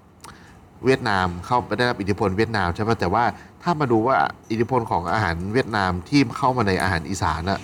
[0.85, 3.25] เวียดนามเข้าไปได้รับอิทธิพลเวียดนามใช่ไหมแต่ว่า
[3.63, 4.17] ถ้ามาดูว่า
[4.51, 7.59] อิทธิพลของอาหารเวียดนามที่เข้ามาในอาหารอีสานอะ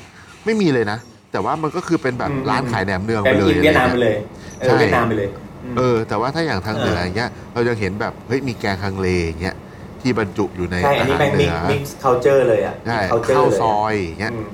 [0.44, 0.98] ไม่มีเลยนะ
[1.32, 4.18] แต่ว่ามันก็คือเป็นแบบอืมร้านขายแหนมเนืองแต่ไปเลยกินเวียดนามอะไปไรเลงี้ย
[4.62, 5.28] เอใช่อเวียดนามไปเลย
[5.74, 9.56] มเออ แต่ว่าถ้าอย่างทางเหนือเออออย่างเงี้ยเราจะเห็นแบบเฮ้ยมีแกงฮังเลอย่างเงี้ย
[10.02, 14.46] ที่บรรจุอยู่ในใช่อันอานี้หารแม่งเหมินืกอมิกซ์เคาเจอร์เลยอะใช่ culture ข้าวเลยะซอยอย่างเงี้ยอืม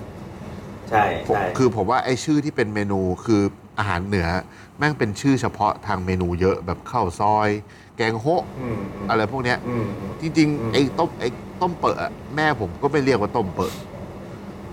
[0.92, 3.42] ใช่ผมใช่คือผมว่าไอ้ชื่อที่เป็นเมนูคือ
[3.78, 4.28] อาหารเหนือ
[4.78, 7.48] แม่งเป็นชื่อเฉพาะทางเมนูเยอะแบบข้าวซอย
[7.96, 8.78] แกงโฮะอืม
[9.11, 11.28] อะไรพวกเนี้ย อืมอืม จริงอืม ๆไอ้ต้มไอ้
[11.61, 13.72] ต้มเปอะอะแม่ผมก็ไม่เรียกว่าต้มเปอะ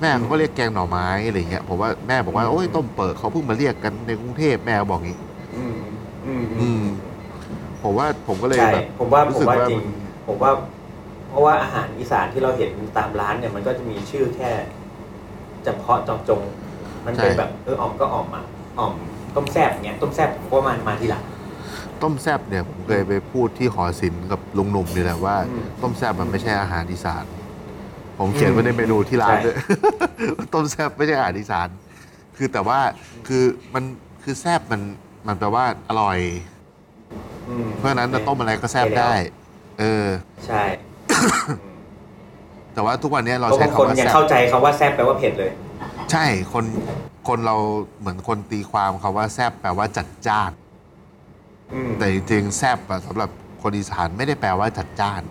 [0.01, 5.17] แม่เขาก็เรียกแกงหน่อไม้อะไรเงี้ยผมว่าแม่บอกว่าอืมโอ้ยต้มเปอะเขาเพิ่งมาเรียกกันในกรุงเทพแม่บอกงี้
[5.55, 5.75] อืม
[6.25, 6.83] อืมอืม
[7.83, 9.79] ผมว่าผมก็เลยใช่แบบผมว่ารู้ผมสึกว่าว่าจริง
[10.27, 10.51] ผมว่า
[11.29, 14.51] เพราะว่าอาหารอีสานที่เราเห็นตามร้านเนี่ยมันก็จะมีชื่อแค่
[15.63, 16.41] เฉพาะเจาะจง
[17.05, 18.43] มันเป็นแบบเอออ่อมก็อ่อมอะ
[18.79, 18.93] อ่อม
[19.35, 21.23] ต้มแซ่บเงี้ยต้มแซ่บผมก็มามาทีหลัง
[22.01, 27.25] ต้มแซบเนี่ยผมเคยไปพูดที่หอศิลป์กับลุงหนุ่มนี่แหละว่า อืมต้มแซบมันไม่ใช่อาหารอีสาน
[28.17, 29.57] ผมเขียนไว้ในเมนูที่ร้านใช่ ด้วย
[30.53, 31.67] ต้มแซบไม่ใช่อาหารอีสาน
[32.37, 32.79] คือแต่ว่า
[33.27, 33.43] คือ
[33.73, 33.83] มัน
[34.23, 34.81] คือแซบมัน
[35.27, 36.19] มันแปลว่าอร่อย
[37.49, 39.13] อืมเพราะฉะนั้นจะต้มอะไรก็แซบใช่แล้วได้
[39.79, 40.07] เออ
[40.47, 40.63] ใช่
[41.61, 41.68] อืม
[42.73, 45.51] แต่ว่าทุกวันนี้เราเพราะใช้บางคนคำว่ายังแซบเข้าใจคาว่าแซ่บแปลว่าเผ็ดเลย
[46.11, 46.65] ใช่คน
[47.27, 47.55] คนเรา
[47.99, 50.51] เหมือนคนตีความคาว่าแซบแปลว่าจัดจ้าน
[51.73, 53.29] อืมแต่จริงๆแซบอะสำหรับ
[53.61, 55.21] คนอีสานไม่ได้แปลว่าจัดจ้าน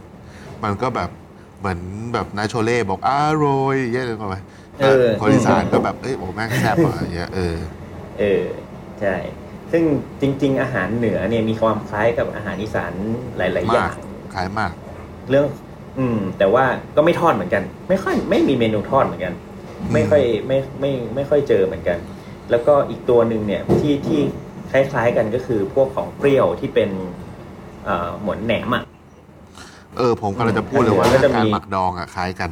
[0.62, 1.10] มันก็แบบ
[1.58, 1.80] เหมือน
[2.14, 3.10] แบบนาโชเล่บอกอ
[3.44, 4.36] ร่อยอย่างเงี้ยเลยเข้าไป
[4.80, 7.56] เออ คนอีสานก็แบบเอ้ยโอ้แม่งแซบอะอย่างเงี้ยเออ
[8.18, 8.42] เออ
[9.00, 9.14] ใช่
[9.72, 9.84] ซึ่ง
[10.20, 12.92] จริง ๆ อาหารเหนือเนี่ยมีความคล้ายกับอาหารอีสาน
[13.36, 13.92] หลาย ๆ อมาย่ากง
[14.34, 14.72] ขายมาก
[15.30, 15.46] เรื่อง
[15.98, 16.64] อืม แต่ว่า
[16.96, 19.34] ก็ไม่ทอดเหมือนกัน ไม่ค่อยไม่มีเมนูทอดเหมือนกัน
[19.92, 21.98] ไม่ค่อยไม่ไม่ไม่ค่อยเจอเหมือนกัน
[22.50, 24.20] แล้วก็อีกตัวหนึ่งเนี่ยที่ที่
[24.72, 26.90] คล้ายๆกันก็คือพวกของเปรี้ยวที่เป็น
[27.84, 28.84] เอ่อเหมือนแหนมอะ
[29.96, 32.50] เออ ผมกำลังจะพูดเลยว่าก็จะมีการหมักดองอะคล้ายกัน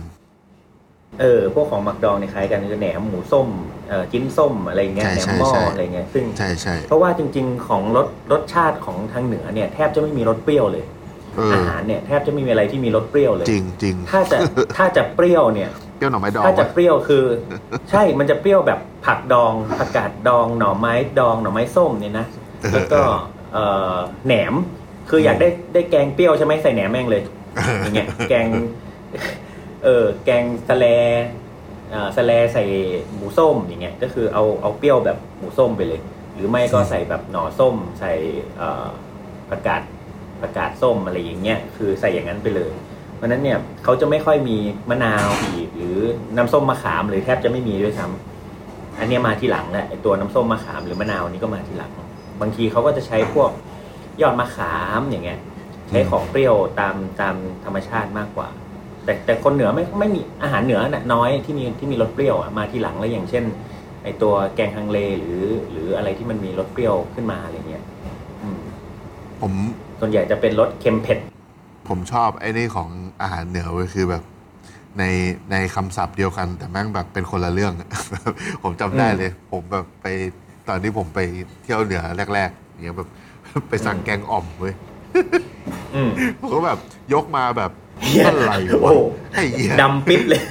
[1.20, 3.48] เออ พวกของหมักดองเนี่ยคล้ายกันคือแหนมหมูส้ม
[3.88, 14.38] เอ่อจิ้นส้มอะไรเงี้ยใช่แหนมใช่หม้อใช่อะไรเงี้ยซึ่งใช่ใช่เพราะว่าจริง ๆ ของรสรสชาติของทางเหนือเนี่ยแทบจะไม่มีรสเปรี้ยวเลยเอออาหารเนี่ยแทบจะไม่มีอะไรที่มีรสเปรี้ยวเลยจริงจริงถ้าจะ
[14.76, 17.24] ถ้าจะเปรี้ยวเนี่ยเปรี้ยวหน่อไม้ดองถ้าจะวะเปรี้ยวคือ
[17.90, 22.26] ใช่มันจะเปรี้ยวแบบผักดองผักกาดดองหน่อไม้ดองหน่อไม้ส้มเนี่ยนะ
[22.72, 23.00] แล้วก็
[23.52, 23.94] เอ่อ
[24.26, 24.54] แหนม
[25.10, 27.22] คืออยากได้ได้แกงเปรี้ยวใช่ไหมใส่แหนมแม่งเลย
[27.80, 28.46] อย่างเงี้ยแกง
[29.84, 30.86] เออแกงสะแล
[31.90, 32.64] เอ่อสะแลใส่
[33.14, 36.00] หมูส้มอย่างเงี้ยก็คือเอาเอาเปรี้ยวแบบหมูส้มไปเลย
[36.34, 38.12] หรือไม่ก็ใส่แบบหน่อส้ม ใส่
[38.58, 38.86] เอ่อ
[39.50, 39.82] ผักกาด
[40.42, 42.72] ประกาศส้มอะไรอย่างเงี้ยคือใส่อย่างนั้นไปเลย
[43.16, 44.56] เพราะนั้นเนี่ยเขาจะไม่ค่อยมี
[44.90, 45.98] มะนาวบีบหรือ
[46.36, 51.92] น้ำส้มมะขามหรือแทบจะไม่มีด้วยซ้ำอันนี้มาทีหลังแหละไอตัวน้ำส้มมะขามหรือมะนาวนี่ก็มาทีหลัง
[52.40, 53.50] บางทีเขาก็จะใช้พวก
[54.22, 55.38] ยอดมะขามอย่างเงี้ย
[55.88, 57.34] ใช้ของเปรี้ยวตามตาม
[57.64, 58.48] ธรรมชาติมากกว่า
[59.04, 63.44] แต่แต่คนเหนือไม่ไม่มีอาหารเหนือน่ะน้อยที่มีที่มีรสเปรี้ยวมาทีหลังแล้วอย่างเช่น
[64.04, 67.75] ไอตัวแกงฮังเลหรือ หรืออะไรที่มันมีรสเปรี้ยวขึ้นมาอะไรเงี้ย
[69.40, 69.52] ผม
[70.00, 71.18] ส่วนใหญ่จะเป็นรสเค็มเผ็ด
[71.88, 72.88] ผมชอบไอ้นี่ของ
[73.22, 74.22] อาหารเหนือเว้ยคือแบบ
[74.98, 75.04] ใน
[75.50, 77.72] ในคำศัพท์เดียวกัน แต่แม่งแบบเป็นคนละเรื่อง
[78.62, 80.06] ผมจำได้เลย ผมแบบไป
[80.68, 81.20] ตอนที่ผมไป
[81.62, 82.02] เที่ยวเหนือ
[82.34, 83.08] แรกๆอย่างเงี้ยแบบ
[83.68, 84.74] ไปสั่งแกงอ่อมเว้ย
[85.94, 86.10] อืม
[86.40, 86.78] ผมก็แบบ
[87.14, 87.70] ยกมาแบบ
[88.02, 88.92] เหี้ยอะไรโอ้ วะ
[89.34, 90.42] ไอ้เหี้ยดำปิดเลย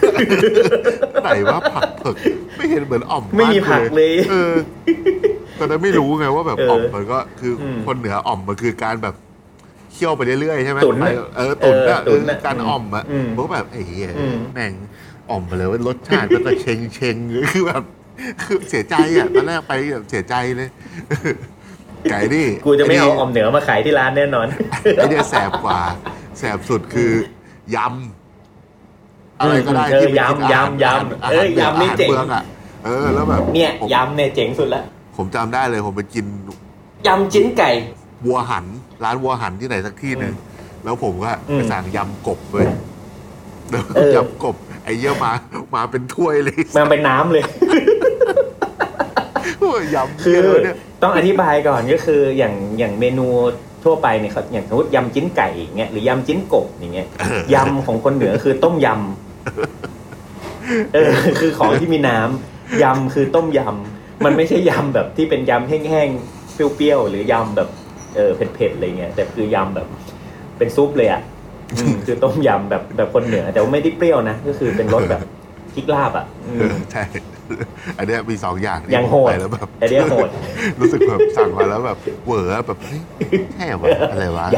[1.23, 2.15] ไหนว่าผักเผือก
[2.55, 4.53] ไม่เห็นเหมือนอ่อมไม่มีผักเลย เออ
[5.60, 9.16] ตอนนั้นไม่รู้ไงว่าแบบเอออ่อมมันก็คืออมคนเหนืออ่อมมันคือการแบบ
[9.91, 14.74] เคี่ยวไปเรื่อยๆใช่ไหมตุ๋นไปน่ะเออตุ๋นอะเออตุ๋นน่ะเออการอ่อมอะอืมผมก็แบบไอ้เหี้ยอืมแม่ง
[15.30, 17.84] อ่อมไปเลยว่ารสชาติก็จะเชงเชงๆคือแบบ
[18.41, 20.70] คือเสียใจอะตอนแรกไปแบบเสียใจเลย
[22.10, 24.47] ไก่นี่กูจะไม่เอาอไอมเหนือมาขายที่ร้านแน่นอน
[24.95, 25.80] ไอ้เนี่ยแสบกว่า
[26.38, 27.12] แสบสุดคือ
[27.76, 32.43] ยำอะไรก็ได้เออที่เป็นยำอาหารยำยำอาหารเออยำนี่อาหารเจ๋งมืองอะ
[32.86, 34.84] เออแล้วแบบเนี่ยผมยำเนี่ยเจ๋งสุดละ
[35.18, 36.26] ผมจำได้เลยผมไปกิน
[37.07, 37.72] ยำจิ้นไก่
[38.26, 38.66] วัวหัน
[39.03, 40.34] ร้านวัวหันที่ไหนสักที่หนึ่ง
[40.84, 42.68] แล้วผมก็อืม ไปสั่งยำกบเลย
[43.70, 45.32] แล้วเออ ยำกบ ไอ้เยี่ยมา
[45.76, 47.43] มาเป็นถ้วยเลยมันเป็นน้ำเลย
[49.59, 53.28] โอ้ยยำคือเยอะเนี่ยต้องอธิบายก่อนก็คืออย่างอย่างเมนู
[53.84, 57.07] ทั่วไปเนี่ยเขาอย่างสมมติยำจิ้นไก่อย่างเงี้ยหรือยำจิ้นกบอย่างเงี้ย
[57.53, 67.70] ยำของคนเหนือคือต้มยำเออคือของที่มีน้ำยำคือต้มยำ มันไม่ใช่ยำแบบที่เป็นยำแห้งๆเปรี้ยวๆหรือยำแบบ
[68.16, 69.88] เออเผ็ดๆอะไรเงี้ยแต่คือยำแบบ
[70.57, 71.22] เป็นซุปเลยอะ
[71.74, 75.22] อืมคือต้มยำแบบแบบคนเหนือ แต่ว่าไม่ได้เปรี้ยวนะก็คือเป็นรสแบบ
[75.74, 77.03] พริกลาบอะอืมใช่
[77.97, 80.28] อันเนี้ยมีสองอย่างที่ยังโหดผมไปแล้วแบบแต่เนี้ยโหด
[80.80, 83.01] รู้สึกแบบสั่งมาแล้วแบบเหวอแบบเฮ้ย
[83.53, 84.57] แค่วะอะไรวะย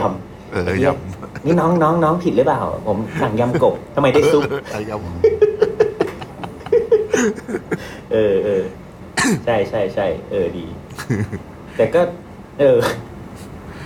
[0.51, 4.41] เออยำนี่น้องน้องน้องผิดหรือเปล่า ผมสั่งยำกบทำไมได้ซุป
[4.72, 5.01] เออยำ
[8.12, 8.64] เออเออ
[9.45, 10.65] ใช่ใช่ใช่เออดี
[11.78, 12.01] แต่ก็
[12.59, 12.78] เออ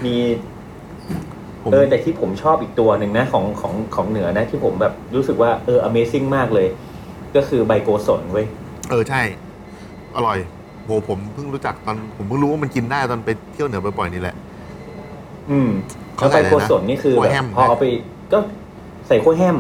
[0.06, 0.16] มี
[1.62, 6.68] ผมเออแต่ที่ผมชอบอีกตัวหนึ่งนะของของของเหนือนะ ที่ผมแบบรู้สึกว่าเออ Amazing มากเลย
[7.36, 8.46] ก็คือใบโกสนเว้ย
[8.90, 9.22] เออใช่
[10.16, 10.38] อร่อย
[10.86, 14.36] โหผมเพิ่งรู้จักตอนผมเพิ่งรู้ว่ามันกินได้ตอนไปเที่ยวเหนือบ่อยๆนี่แหละ
[15.52, 15.70] อืม
[16.16, 17.86] เขาแล้วใส่ใบอะไรนะโกสนนี่คือคั่วแบบแฮมพอเอาไป
[18.34, 18.40] ก็
[19.08, 19.58] ใส่ขั้วแฮม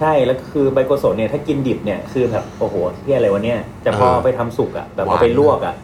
[0.00, 2.74] ใช่แล้วคือใบโกสนเนี่ยถ้ากินดิบเนี่ยคือแบบโอ้โห
[3.04, 5.74] ที่อะไรวะเนี่ยแต่พอเอาไปทำสุกอะแบบเอาไปลวกอะ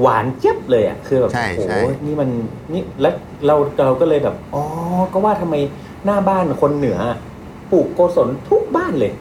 [0.00, 2.28] หวานเจี๊ยบเลยอะคือแบบใช่โอ้โหใช่ นี่มัน
[2.72, 3.14] นี่แล้ว
[3.46, 3.56] เรา
[3.86, 4.62] เราก็เลยแบบอ๋อ
[5.12, 5.54] ก็ว่าทำไม
[6.04, 6.98] หน้าบ้านคนเหนือ
[7.70, 9.12] ปลูกโกศลทุกบ้านเลย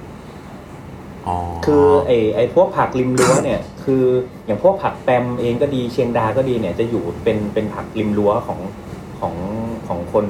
[1.28, 4.04] อ๋อ คือไอ้ไอ้พวกผักริมรั้วเนี่ย คือ
[4.46, 8.60] อย่างพวกผักแปมเองก็ดีเชียงดาก็ดีเนี่ยจะอยู่เป็นเป็นผักริมรั้วของ
[9.20, 9.34] ของ
[9.88, 10.26] ของคน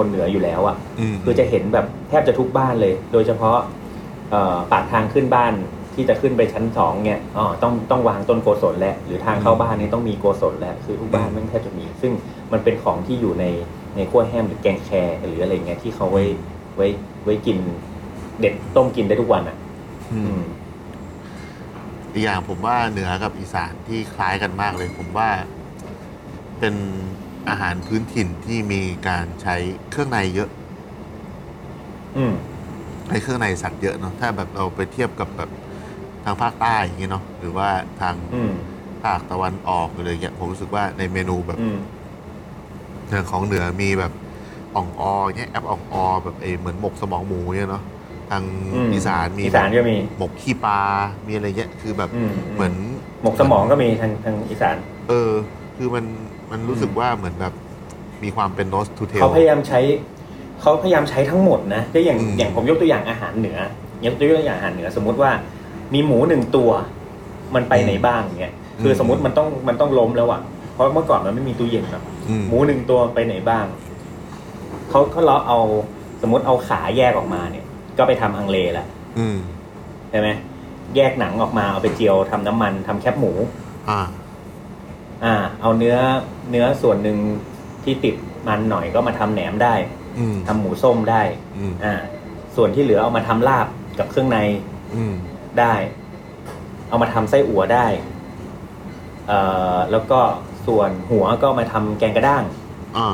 [0.00, 0.76] คนเหนืออยู่แล้วอะ
[1.14, 3.58] มคือจะเห็นแบบแทบจะทุกบ้านเลย โดยเฉพาะ
[4.30, 5.52] เอ่อปากทางขึ้นบ้าน
[5.94, 12.12] ที่จะขึ้นไปชั้นสองเนี่ยอ๋อต้องต้องวางต้นโกศลแล้วหรือทางเข้าบ้านนี่ต้องมีโกศลแล้วคือทุกบ้านมันแทบจะมี ซึ่ง
[12.52, 13.44] มันเป็นของที่อยู่ใน
[13.96, 16.24] ในขั้วแฮมหรือแกงแครหรืออะไรเงี้ยที่เขาไว้
[16.76, 16.86] ไว้
[17.24, 17.58] ไว้กิน
[18.40, 19.56] เด็ดต้มกินได้ทุกวันอะ
[20.12, 20.42] อือืมม
[22.12, 25.28] อีกอย่างผมว่าเหนือกับอีสานที่คล้ายกันมากเลย ผมว่า
[26.58, 26.74] เป็น
[27.48, 29.56] อาหารพื้นถิ่นที่มีการใช้
[29.90, 30.48] เครื่องในเยอะ
[32.16, 32.32] อืม
[33.06, 35.50] ใช้เครื่องในสัตว์เยอะเนาะถ้าแบบเราไปเทียบกับแบบ
[36.24, 37.68] ทางภาคใต้อย่างเงี้ยเนาะหรือว่า
[38.00, 38.52] ทางอืม
[39.04, 41.78] ภาคตะวันออกหรืออะไรเงี้ยผมรู้สึกว่าในเมนูแบบอืม
[43.08, 44.12] อย่างของเหนือมีแบบ
[44.76, 47.82] อ่องออเงี้ยแอ๊บอ่องออแบบเออเหมือนหมกสมองหมูเนี่ยเนาะ
[48.30, 48.42] ทาง
[48.74, 50.80] อืมอีสานมีอีสานก็มี หมกขี้ปลา
[51.26, 52.74] มีอะไรเงี้ยคือแบบอืมเหมือน
[53.22, 54.76] หมกสมองก็มีทางทางอีสาน
[55.08, 55.30] เออ
[55.76, 56.04] คือมัน
[56.50, 57.54] มันรู้สึกว่าเหมือนแบบ
[58.24, 59.80] มีความเป็น nose to tail เขาพยายามใช้
[60.60, 63.58] เขาพยายามใช้ทั้งหมดนะก็อย่างอืม อย่างผมยกตัวอย่างอาหารเหนือ
[64.04, 65.30] ยกตัวอย่างอาหารเหนือ สมมุติว่า
[65.94, 66.70] มีหมูหนึ่งตัว
[67.54, 70.40] มันไปไหนบ้างเงี้ยคือสมมติมันต้องมันต้องล้มแล้วอะ
[70.72, 73.66] เพราะเมื่อก่อนมันไม่มีตู้เย็นเนอะอืม หมูหนึ่งตัวไปไหนบ้าง
[74.90, 75.58] เขาก็เลาะเอา
[76.22, 77.64] สมมติเอาขาแยกออกมาเนี่ย
[77.98, 78.86] ก็ไปทำฮังเลละ
[79.18, 79.38] อืม
[80.10, 80.28] ใช่ไหม
[80.96, 83.32] แยกหนังออกมาเอาไปเจียวทำน้ำมันทำแคบหมู
[83.88, 84.00] อ่า
[85.24, 85.96] อ่า เอาเนื้อ
[86.50, 87.18] เนื้อส่วนหนึ่ง
[87.84, 88.14] ที่ติด
[88.46, 89.74] มันหน่อยก็มาทำแหนมได้
[90.18, 91.22] อืมทำหมูส้มได้
[91.58, 91.94] อืม อ่า
[92.56, 93.66] ส่วนที่เหลือเอามาทำลาบ
[93.98, 94.38] กับเครื่องใน
[94.94, 95.14] อืม
[95.60, 95.74] ได้
[96.88, 97.86] เอามาทำไส้อั่วได้
[99.26, 99.38] เอ่
[99.74, 100.20] อแล้วก็
[100.66, 102.44] ส่วนหัวก็มาทำแกงกระด้าง
[102.96, 103.08] อ่า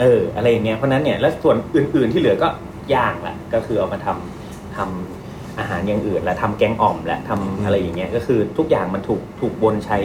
[0.00, 2.48] เออ อะไรอย่างเงี้ยเพราะฉะนั้นเนี่ยแล้วส่วนอื่น ๆที่เหลือก็
[2.94, 9.98] ย่างละก็คือเอามาทำทำอาหารอย่างอื่นและทำแกงอ่อมและทำอะไรอย่างเงี้ย ก็คือทุกอย่างมันถูกถูกวนใช้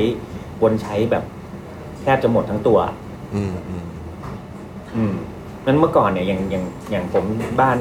[0.62, 1.24] วนใช้แบบ
[2.02, 2.80] แทบจะหมดทั้งตัว
[3.36, 3.86] อืมอืม
[4.96, 5.14] อืม
[5.66, 7.26] นั้นเมื่อก่อนเนี่ยอย่างอย่างอย่างผม
[7.62, 7.78] บ้าน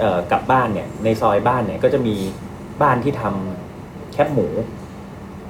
[0.00, 2.16] เอ่อกลับบ้านเนี่ย ในซอยบ้านเนี่ยก็จะมี
[2.82, 4.46] บ้านที่ทำแคบหมู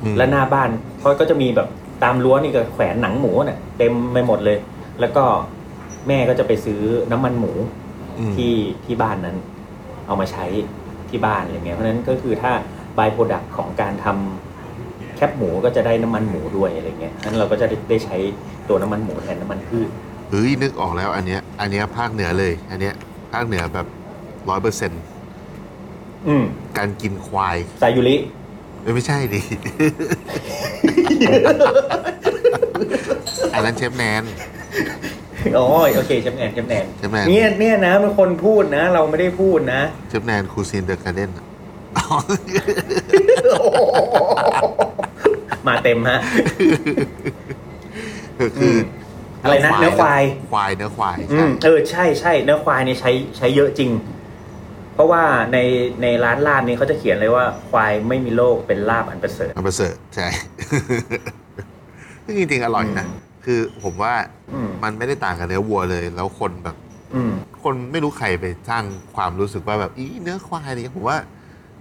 [0.03, 1.69] อืมและหน้าบ้านเขาก็จะมีแบบ
[2.03, 4.59] ตามรั้วนี่ก็แขวนหนังหมูเนี่ยเต็มไปหมดเลย
[5.01, 5.25] แล้วก็
[6.09, 6.81] แม่ก็จะไปซื้อ
[7.11, 7.53] น้ำมันหมู
[8.19, 8.55] อืมที่
[8.85, 9.37] ที่บ้านนั้น
[10.07, 10.45] เอามาใช้
[11.11, 12.53] ที่บ้านอะไรเงี้ยเพราะฉะนั้นก็คือถ้า
[12.99, 18.17] บายโปรดักของการทำแคบหมูก็จะได้น้ำมันหมูด้วยอะไรเงี้ยนั้นเราก็จะได้ได้ใช้
[18.69, 19.89] ตัวน้ำมันหมูแทนน้ำมันพืช
[20.31, 22.95] เฮ้ยนึกออกแล้วอันเนี้ยอันเนี้ยภาคเหนือเลย อันเนี้ย
[23.33, 23.87] ภาคเหนือแบบ
[24.49, 25.03] ร้อยเปอร์เซ็นต์
[26.29, 26.45] อืม
[26.79, 28.17] การกินควายซายุริ
[28.83, 29.41] เอ้ยไม่ใช่ดิ
[33.55, 34.23] อันนั้นเชฟแนน
[35.57, 35.67] อ๋อ
[35.97, 41.31] โอเคเชฟแนนเชฟแนนเชฟแนนเนี่ยเนี่ยนะเป็นคนพูดนะ เราไม่ได้พูดนะ เชฟแนนคูซีนเดอะการ์เด้น
[45.69, 46.21] มาเต็มฮะ
[48.59, 48.79] คือม
[49.43, 53.91] อะไรนะเนื้อควาย ควายเนื้อควายอืใช่มเออใช่ใช่เนื้อควายเนี่ยใช้ใช้เยอะจริง
[54.95, 55.23] เพราะว่า
[55.53, 55.59] ใน
[56.03, 60.27] ในร้านลาบนี้เขาจะเขียนเลยว่า ควายไม่มีโรคเป็นลาบอันประเสริฐอันประเสริฐใช่
[62.25, 64.15] ซึ่งจริงๆอร่อยนะอืมคือผมว่า
[64.53, 66.77] อืมมันไม่ได้ต่างกับเนื้อวัวเลย แล้วคนแบบ
[67.15, 67.33] อืม
[67.63, 68.85] คนไม่รู้ใครไปสร้าง
[69.15, 71.17] ความรู้สึกว่าแบบอีเนื้อควายนี่ผมว่า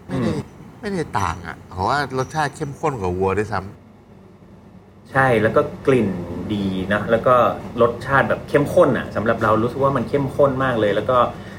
[0.08, 0.40] ไม่ได้อืม
[0.82, 6.10] ไม่ได้ต่างอะเพราะว่ารสชาติเข้มข้นกว่าวัวด้วยซ้ำใช่แล้วก็กลิ่น
[6.54, 7.36] ดีนะแล้วก็
[7.82, 11.18] รสชาติแบบเข้มข้นอะสำหรับเรารู้สึกว่ามันเข้มข้นมากเลย แล้วก็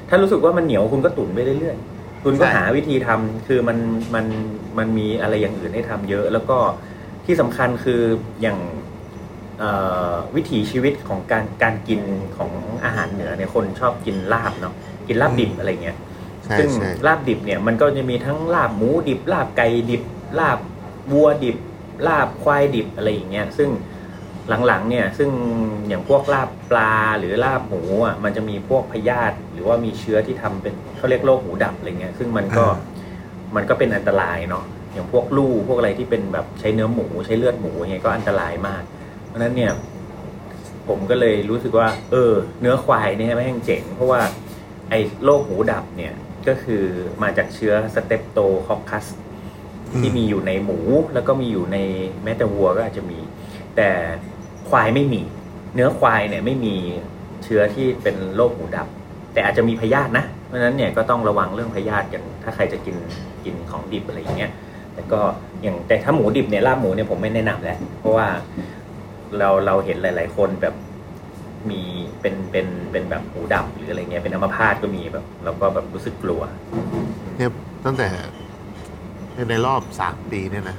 [0.09, 3.77] ถ้ารู้สึกว่ามันเหนียวคุณก็ตุ๋นไปเรื่อยๆคุณก็หาวิธีทำคือมัน
[4.15, 4.25] มัน
[4.77, 6.57] มันมีอะไรอย่างอื่นให้ทำเยอะ แล้วก็
[7.25, 8.01] ที่สำคัญคือ
[8.41, 8.57] อย่าง
[9.59, 9.71] เอ่
[10.11, 12.01] อวิถีชีวิตของการการกิน
[12.37, 12.51] ของ
[12.85, 14.73] อาหารเหนือเนี่ยคนชอบกินลาบเนาะ
[15.07, 15.97] กินลาบดิบอะไรเงี้ย
[16.59, 20.03] ซึ่งใช่ลาบดิบเนี่ยมันก็จะมีทั้งลาบหมูดิบ ลาบไก่ดิบ
[20.39, 20.59] ลาบ
[21.13, 21.57] วัวดิบ
[22.07, 23.69] ลาบควายดิบอะไรอย่างเงี้ยซึ่ง
[24.67, 25.29] หลังๆเนี่ยซึ่ง
[25.87, 32.65] อย่างพวกลาบปลาหรือลาบหมูอะมันจะมีพวกพยาธิหรือว่ามีเชื้อที่ทำเป็นเขาเรียกโรคหูดับอะไรเงี้ยซึ่งมันก็
[33.55, 38.83] มันก็เป็นอันตรายเนาะอย่างพวกลู่พวกอะไรที่เป็นแบบใช้เนื้อหมูใช้เลือดหมูอย่างเงี้ยก็อันตรายมาก
[39.27, 39.71] เพราะฉะนั้นเนี่ย
[40.87, 44.21] ผมก็เลยรู้สึกว่า เออ เนื้อควายเนี่ยแม่งเจ๋ง เพราะว่า
[44.89, 46.13] ไอ้โรคหูดับเนี่ย
[46.47, 46.83] ก็คือ
[47.23, 49.05] มาจากเชื้อสเตปโตคอคคัส
[49.99, 50.79] ที่มีอยู่ในหมู
[51.13, 51.77] แล้วก็มีอยู่ใน
[52.23, 53.19] แม้แต่วัวก็อาจจะมี
[53.75, 53.89] แต่
[54.69, 55.21] ควายไม่มี
[55.73, 56.75] เนื้อควายเนี่ยไม่มี
[57.43, 58.87] เชื้อที่เป็นโรคหูดับ
[59.33, 62.95] แต่อาจจะมีพยาธินะ เพราะฉะนั้นเนี่ยก็ต้องระวังเรื่องพยาธิกันถ้าใครจะกิน
[63.43, 64.51] กินของดิบอะไรอย่างเงี้ย
[64.93, 65.19] แต่ก็
[65.61, 68.27] อย่างแต่ถ้าหมูดิบเนี่ยลาบหมูเนี่ยผมไม่แนะนำแล้วเพราะว่า
[69.37, 70.75] เราเราเห็นหลาย ๆ คนแบบ
[71.69, 71.81] มี
[72.21, 76.41] เป็นเป็นเป็นแบบหูดับหรืออะไรเงี้ยเป็นอัมพาตก็มีแบบเราก็แบบรู้สึกกลัว
[77.37, 77.51] เนี่ย
[77.85, 78.07] ตั้งแต่
[79.49, 80.77] ในรอบสามปีเนี่ยนะ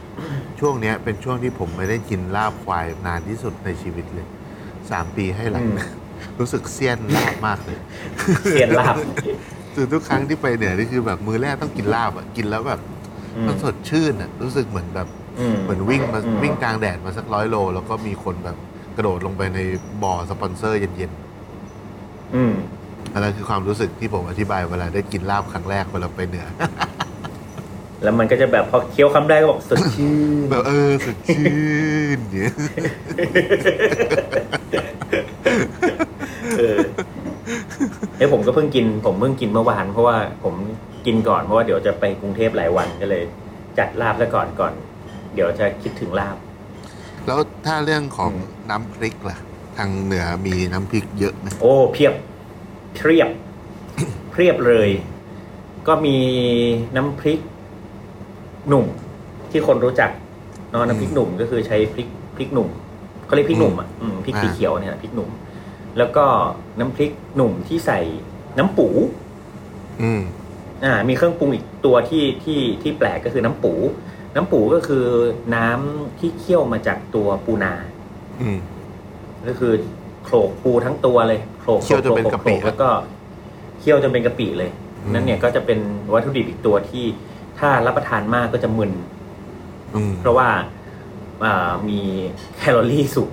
[0.60, 4.26] ช่วงเนี้ยเป็นช่วงที่ผมไม่ได้กินลาบควายนานที่สุดในชีวิตเลย
[4.90, 5.78] สามปีให้หลังอืม
[6.40, 7.78] รู้สึกเซียนลาบมากเลย
[8.50, 8.94] เสียนลาบ
[9.74, 12.80] คือทุกครั้งที่ไปเหนือนี่คือแบบมือแรกต้องกินลาบอะกินแล้วแบบ
[13.36, 15.08] อืมมันสดชื่นอะรู้สึกเหมือนแบบ
[15.40, 18.56] อืมเหมือนวิ่งมาอืมวิ่งกลางแดดมาสักร้อยโล แล้วก็มีคนแบบ
[18.96, 19.58] กระโดดลงไปใน
[20.02, 21.10] บ่อสปอนเซอร์เย็น
[22.34, 26.46] อืมๆอันนั้นคือความรู้สึกที่ผมอธิบายเวลาได้กินลาบครั้งแรกเวลาไปเหนือ
[28.02, 31.56] แล้วมันก็จะแบบพอเคี้ยวคำได้ก็บอกสดชื่นแบบเออสดชื่
[32.16, 32.52] นเนี่ย
[36.58, 36.78] เออ
[38.16, 40.54] เอ้ยผมก็เพิ่งกิน ผมเพิ่งกินเมื่อวานเพราะว่าผม
[41.06, 43.22] กินก่อนเพราะว่าเดี๋ยวจะไปกรุงเทพหลายวันก็เลย
[43.78, 44.72] จัดลาบซะก่อนก่อน
[45.34, 46.36] เดี๋ยวจะคิดถึงลาบ
[47.26, 49.38] แล้วถ้าเรื่องของอืมน้ำพริกล่ะ
[49.78, 52.14] ทางเหนือมีน้ำพริกเยอะไหมโอ้เพียบ
[52.94, 53.28] เพียบ
[54.32, 54.88] เพียบเลย
[55.86, 56.16] ก็มี
[56.96, 57.38] น้ำพริก
[58.68, 58.86] หนุ่ม
[59.50, 60.10] ที่คนรู้จัก
[60.70, 62.68] เนอะน้ำพริกหนุ่มก็คือใช้พริกพริกหนุ่ม
[63.26, 65.30] เขาเรียกพริกหนุ่มอะอืมพริกสีเขียวเนี่ยพริกหนุ่ม
[65.98, 66.24] แล้วก็
[66.78, 68.00] น้ำพริกหนุ่มที่ใส่
[68.58, 68.88] น้ำปู
[70.02, 70.22] อืม
[70.84, 73.72] อ่า มีเครื่องปรุงอีกตัวที่ที่ที่แปลกก็คือน้ำปู
[74.34, 75.04] น้ำปูก็คือ
[75.54, 77.72] น้ำที่เคี่ยวมาจากตัวปูนา
[78.40, 78.58] อืม
[79.46, 79.72] ก็คือ
[80.24, 82.88] โขลกปูทั้งตัวเลยโขลกเคี่ยวจนเป็นกะปิโขลแล้วก็
[83.80, 84.70] เคี่ยวจนเป็นกะปิเลย
[85.04, 85.78] อืม นั่นเนี่ยก็จะเป็น
[86.12, 87.04] วัตถุดิบอีกตัวที่
[87.58, 88.92] ถ้ารับประทานมากก็จะมึน
[89.94, 90.48] อืมเพราะว่า
[91.44, 92.00] อ่ามี
[92.58, 93.24] แคลอรี่สู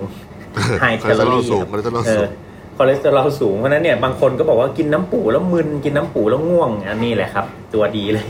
[0.80, 2.28] high แคลอรี่สูงคอเลสเตอรอลสูง
[2.76, 8.26] คอเลสเตอรอลสูง เพราะฉะนั้นเนี่ยบางคนก็บอกว่ากินน้ำปูแล้วมึนกินน้ำปูแล้วง่วง อันนี้แหละครับ ตัวดีเลย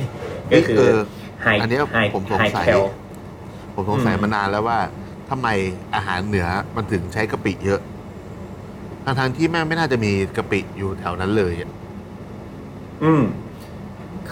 [0.52, 1.00] ก็คือเออ
[1.42, 2.82] ไฮอันเนี้ยไฮผมสงไฮสัยแคล
[3.74, 4.78] ผมสงสัยอืมมานานแล้วว่า
[5.30, 5.48] ทำไม
[5.94, 7.80] อาหารเหนือมันถึงใช้กะปิเยอะ
[9.04, 11.70] ทางทางๆที่แม่งไม่น่าจะมีกะปิอยู่แถวนั้นเลยอะ
[13.04, 13.22] อืม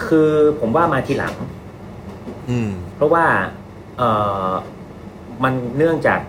[0.05, 1.35] คือผมว่ามาทีหลัง
[2.49, 3.25] อืม เพราะว่า
[3.97, 4.03] เอ
[4.49, 4.51] อ
[5.43, 6.19] มันเนื่องจาก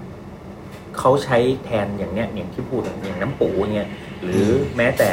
[0.98, 3.88] เขาใช้แทนอย่างเนี้ยอย่างที่พูดอย่างน้ำปูเนี่ย
[4.22, 5.10] หรือแม้แต่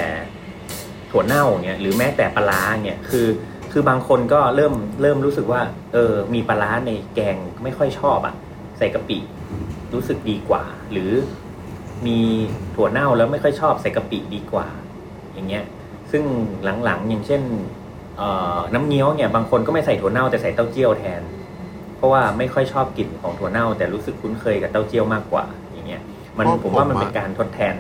[1.10, 3.28] ถั่วเน่าเนี่ยหรือแม้แต่ปลาร้าเนี่ยคือ
[3.72, 5.62] คือบางคนก็เริ่มเริ่มรู้สึกว่า
[5.94, 8.36] เออ มีปลาร้าในแกงไม่ค่อยชอบอะ
[8.78, 9.18] ใส่กะปิ
[9.94, 11.12] รู้สึกดีกว่า หรือ
[12.08, 12.20] มี
[12.76, 14.68] ถั่วเน่าแล้วไม่ค่อยชอบใส่กะปิดีกว่า
[15.34, 15.64] อย่างเงี้ย
[16.12, 16.24] ซึ่ง
[16.84, 17.42] หลังๆอย่างเช่น
[18.18, 21.22] เอ่อน้ำเงี้ยวเนี่ยบางคนก็ไม่ใส่ถั่วเน่าแต่ใส่เต้าเจี้ยวแทน
[21.98, 26.02] เพราะว่าไม่ค่อยชอบกลิ่นของถั่วเน่า แต่รู้สึกคุ้นเคยกับเต้าเจี้ยวมากกว่า อย่างเงี้ย
[26.38, 27.76] มันเพราะผมว่ามันผมอะเป็นการทดแทน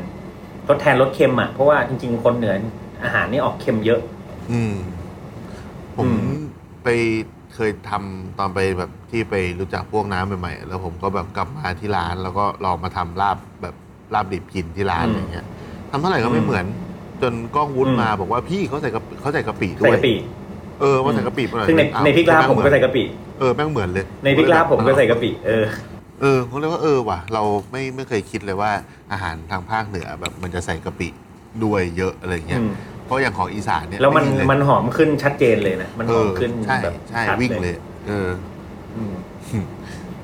[0.68, 2.56] ทดแทนรสเค็มอะเพราะว่าจริง ๆ คนเหนือ
[3.04, 4.00] อาหารนี่ออกเค็มเยอะ
[4.52, 4.76] อืม
[5.98, 6.42] ผมอืม
[6.84, 6.90] ไป
[7.56, 13.76] เคยทำตอนไปแบบที่ไปรู้จักพวกน้ำใหม่ๆแล้วผมก็แบบกลับมาที่ร้าน แล้วก็ลองมาทำลาบแบบ
[14.14, 15.46] ลาบดิบกินที่ร้านอะไรเงี้ย
[15.92, 16.66] ทำเท่าไหร่ก็ไม่เหมือน
[17.22, 20.14] จนกล้องวุ้นมาบอกว่าพี่เขาใส่กะปิเขาใส่กะปิด้ใส่วยกะปิ
[20.82, 23.04] เออมาใส่กะปิมาหน่อยซึ่งในอ้าวในพริกลาบผมก็ใส่แงเหอนกะปิ
[23.40, 25.66] เออแม่งเหมือนเลย ในพริกลาบผมก็ใส่กะปิเออ
[26.22, 28.72] เออผมเลยว่าเออว่ะ เราไม่ไม่เคยคิดเลยว่า
[29.12, 31.08] อาหารทางภาคเหนือแบบมันจะใส่กะปิ
[31.64, 32.72] ด้วยเยอะอะไรเงี้ยอืม
[33.08, 37.76] เพราะอย่างของอีสานเนี่ยแล้วมันไเลยมันหอมขึ้นชัดเจนเลยนะ มันเอหออมขึ้นใช่แบบใช่ชัดวิ่งเลย
[38.08, 38.30] เออ
[38.96, 39.14] อืม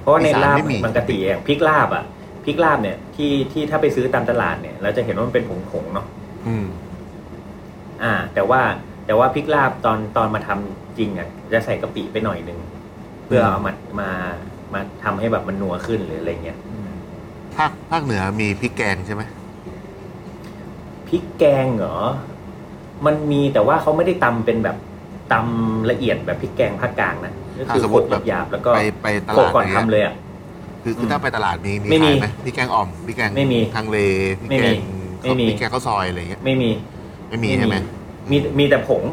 [0.01, 2.03] เพราะว่าในอีสานลาบไม่มีมันกติอย่างพริกลาบอะ
[2.45, 6.05] พริกลาบเนี่ยที่ที่ถ้าไปซื้อตามตลาดเนี่ยเราจะเห็นว่ามันเป็นผงๆเนาะ
[6.47, 6.65] อืม
[8.03, 8.61] อ่า แต่ว่า
[9.05, 12.59] แต่ว่าพริกลาบตอนตอนมาทำจริงอะจะใส่กะปิไปหน่อยหนึ่ง
[13.25, 14.09] เพื่อเอามามา
[14.73, 16.91] มาทำให้แบบมันนัวขึ้นหรืออะไรเงี้ยอืม
[17.55, 19.23] ภาคภาคเหนือมีพริกแกงใช่ไหม
[21.07, 21.97] พริกแกงเหรอ
[23.05, 24.77] มันมีแต่ว่าเขาไม่ได้ตำเป็นแบบ
[25.33, 30.13] ตำละเอียดแบบพริกแกงภาคกลางนะก็คือสมโขมลติกแบบหยาบๆแล้วก็ไปไปตโขลลากดก่อนอะไรเงี้ทำยเลยอะ
[30.83, 33.97] คือคือถ้าไปตลาดมีมีไม่มีขายไหมพริกแกงอ่อมพริกแกงไม่มีทางเล
[34.39, 34.79] พริกไม่แกมีง
[35.21, 36.69] ไม่มีพริกแกงข้าวซอยอะไรเงี้ยไม่มี
[37.29, 37.77] ไม่มีใช่ไหม
[38.31, 39.03] มีมีแต่ผง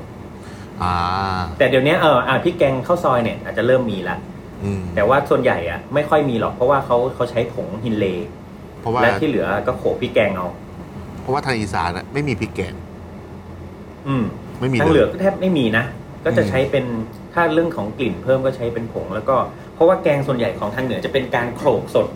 [0.82, 4.16] อ่าแต่เดี๋ยวนี้เอออะพริกแกงข้าวซอยเนี่ยอาจจะเริ่มมีละ
[4.62, 8.04] อืมแต่ว่าส่วนใหญ่อะไม่ค่อยมีหรอกเพราะว่าเขาเขาใช้ผงฮินเล
[8.80, 10.46] เพราะว่าและที่เหลือก็โขลกพริกแกงเอา
[11.20, 12.74] เพราะว่าทางอีสานอะไม่มีพริกแกง
[14.08, 14.24] อืม
[14.60, 15.84] ไม่มีทางเหเลลือยก็แทบไม่มีนะ
[16.24, 16.84] ก็จะใช้เป็น
[17.34, 19.36] ถ้าเรื่องของกลิ่นเพิ่มก็ใช้เป็นผง แล้วก็
[19.74, 22.08] เพราะว่าแกงส่วนใหญ่ของทางเหนือจะเป็นการโขลกสด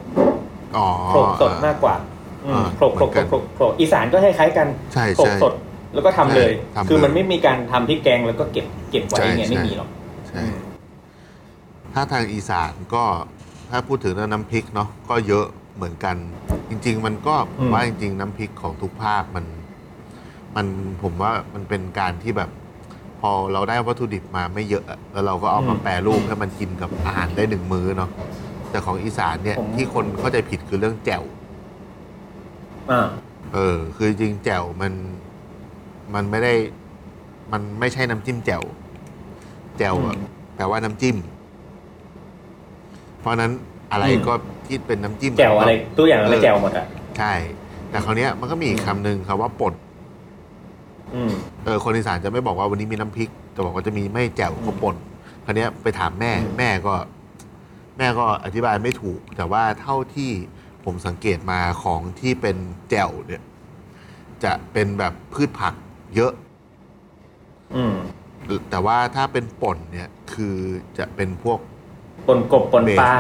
[0.77, 1.97] อ๋อโขลกสดมากกว่า
[2.45, 5.53] อืมอ่าโขลกโขลกเหมือนกันโขลกโขลกอีสานก็คล้ายๆกันใช่โขลกใช่สด
[5.95, 9.89] แล้วก็ทำเลยใช่ทำเลย คือมันไม่มีการทำพริกแกงแล้วก็เก็บเก็บไว้ใช่เนี่ยใช่ไม่มีหรอก
[10.29, 10.43] ใช่
[11.95, 13.05] ถ้าทางอีสานก็
[13.71, 16.17] ถ้าพูดถึงเรื่องน้ำพริกเนาะก็เยอะเหมือนกัน
[16.71, 19.45] จริง ๆ มันก็ผมว่าจริง ๆ น้ำพริกของทุกภาคมัน
[20.57, 20.67] มัน
[21.03, 22.51] ผมว่ามันเป็นการที่แบบ
[23.21, 28.11] พอเราได้วัตถุดิบมาไม่เยอะอะแล้วเราก็เอามาแปรรูปให้มันกินกับอาหารได้หนึ่งมื้อเนาะ
[28.71, 31.25] แต่ของอีสานเนี่ยผมที่คนเข้าใจผิดคือเรื่องแจ่ว
[32.91, 33.07] อ่า
[33.55, 34.93] เออ คือจริงๆแจ่วมัน
[36.15, 36.53] มันไม่ได้
[37.53, 38.63] มันไม่ใช่น้ำจิ้มแจ่ว
[39.79, 41.17] แจ่วอะอืมแปลว่าน้ำจิ้ม
[43.21, 43.53] เพราะฉะนั้น
[43.93, 44.35] อะไรอืม ก็
[44.67, 46.87] ที่เป็นน้ำจิ้ม แจ่วอะไรตัวอย่างอะไรเออแจ่วหมดอะ
[47.19, 47.33] ใช่
[47.91, 49.75] แต่คราวเนี้ยมันก็มีอีกคำหนึ่งคำว่าป่น
[51.15, 51.33] อืม
[51.65, 54.97] เออคนอีสานจะไม่บอกว่าวันนี้มีน้ำพริกจะบอกว่าจะมีไม่แจ่วก็ป่น
[55.45, 56.95] คราวเนี้ยไปถามแม่อืม แม่ก็
[57.99, 60.31] แม่ก็อธิบายไม่ถูก แต่ว่าเท่าที่
[60.85, 62.57] ผมสังเกตมาของที่เป็น
[62.91, 63.43] แจ่วเนี่ย
[64.45, 65.75] จะเป็นแบบพืชผัก
[66.15, 66.33] เยอะ
[67.77, 67.95] อืม
[68.71, 70.57] แต่ว่าถ้าเป็นป่นเนี่ยคือ
[70.99, 71.59] จะเป็นพวก
[72.29, 73.13] ปนกบปนปลา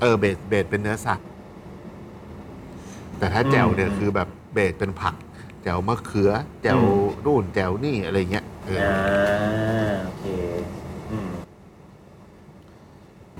[0.00, 1.28] เออเบสเบสเป็นเนื้อสัตว์
[3.18, 5.14] แต่ถ้าแจ่วเนี่ยอืม คือแบบเบสเป็นผัก
[5.62, 6.30] แจ่วมะเขือ
[6.62, 8.94] แจ่วอืม นู่นแจ่วนี่อะไรเงี้ยเอออ่า
[9.90, 10.24] อโอเค
[11.10, 11.30] อืม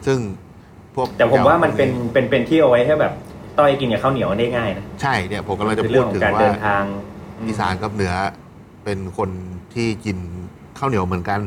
[0.06, 0.18] ซึ่ง
[0.94, 3.12] พวกแต่ผมว่ามันเป็นแจ่วพวกเป็นเป็นที่เอาไว้ให้แบบ
[3.58, 6.82] ต้อยกินกับข้าวเหนียวได้ง่ายนะใช่เนี่ยผมกำลังจะคือพูเรื่ดองขอถึงงการว่า เดินทาง
[7.46, 8.14] อีสานกับเหนือ
[8.84, 9.30] เป็นคน
[9.74, 10.16] ที่กิน
[10.78, 11.40] ข้าวเหนียวเหมือนกัน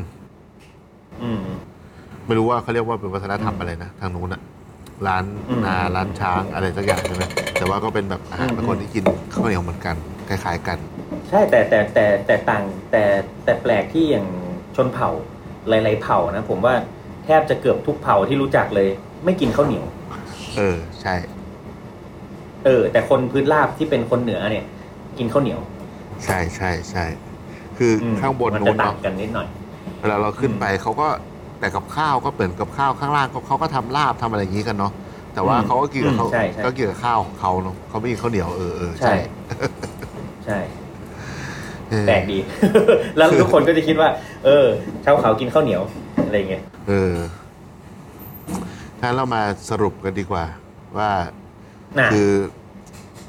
[1.22, 1.38] อืม
[2.26, 4.40] ไม่รู้ว่าเขาเรียกว่าเป็นวัฒนธรรมอะไรนะ ทางนู้นอะ
[5.06, 7.24] ร้านอืมนาร้านช้างอะไรสักอย่างใช่ไหม
[7.58, 9.96] แต่ว่าก็เป็นแบบอาหารอืม เป็นคนที่กินข้าวเหนียวเหมือนกัน
[10.28, 10.78] คล้าย ๆ กัน
[11.28, 13.04] ใช่แต่แต่แต่แต่ต่างแต่
[13.44, 14.26] แต่แปลกที่อย่าง
[14.76, 15.10] ชนเผ่า
[15.68, 16.74] หลายๆเผ่านะผมว่า
[17.24, 18.88] แทบจะเกือบทุกเผ่าที่รู้จักเลย
[19.24, 19.84] ไม่กินข้าวเหนียว
[20.56, 21.14] เออใช่
[22.64, 24.64] เออ แต่คนพื้นราบที่เป็นคนเหนือเนี่ย
[25.18, 25.60] กินข้าวเหนียว
[26.24, 27.04] ใช่ใช่ใช่
[27.78, 29.48] คืออมข้างบนมันนู้จะนต่างเนาะกันนิดหน่อย
[30.00, 31.08] เวลาเราขึ้นไปเขาก็
[31.60, 34.92] แต่กับข้าวก็เปิดกับข้าวข้างล่างเขาเขาก็ทำลาบทำอะไรอย่างนี้กันเนาะ
[35.34, 39.14] แต่ว่าอืมเขาก็กินกับอืมเขาใช่ใช่ ก็กินกับข้าวของเขาเนาะเขาไม่กินข้าวเหนียวเออเออใช่
[40.44, 40.84] ใช่ใช่
[41.90, 42.38] เออแปลกดี
[43.16, 44.08] แล้วทุกคนก็จะคิดว่า
[44.44, 44.66] เออ
[45.04, 45.82] ชาวเขากินข้าวเหนียว
[46.24, 47.14] อะไรเงี้ยเออ
[49.00, 50.44] งั้นเรามาสรุปกันดีกว่า
[50.98, 51.10] ว่า
[51.98, 52.30] น่ะคือ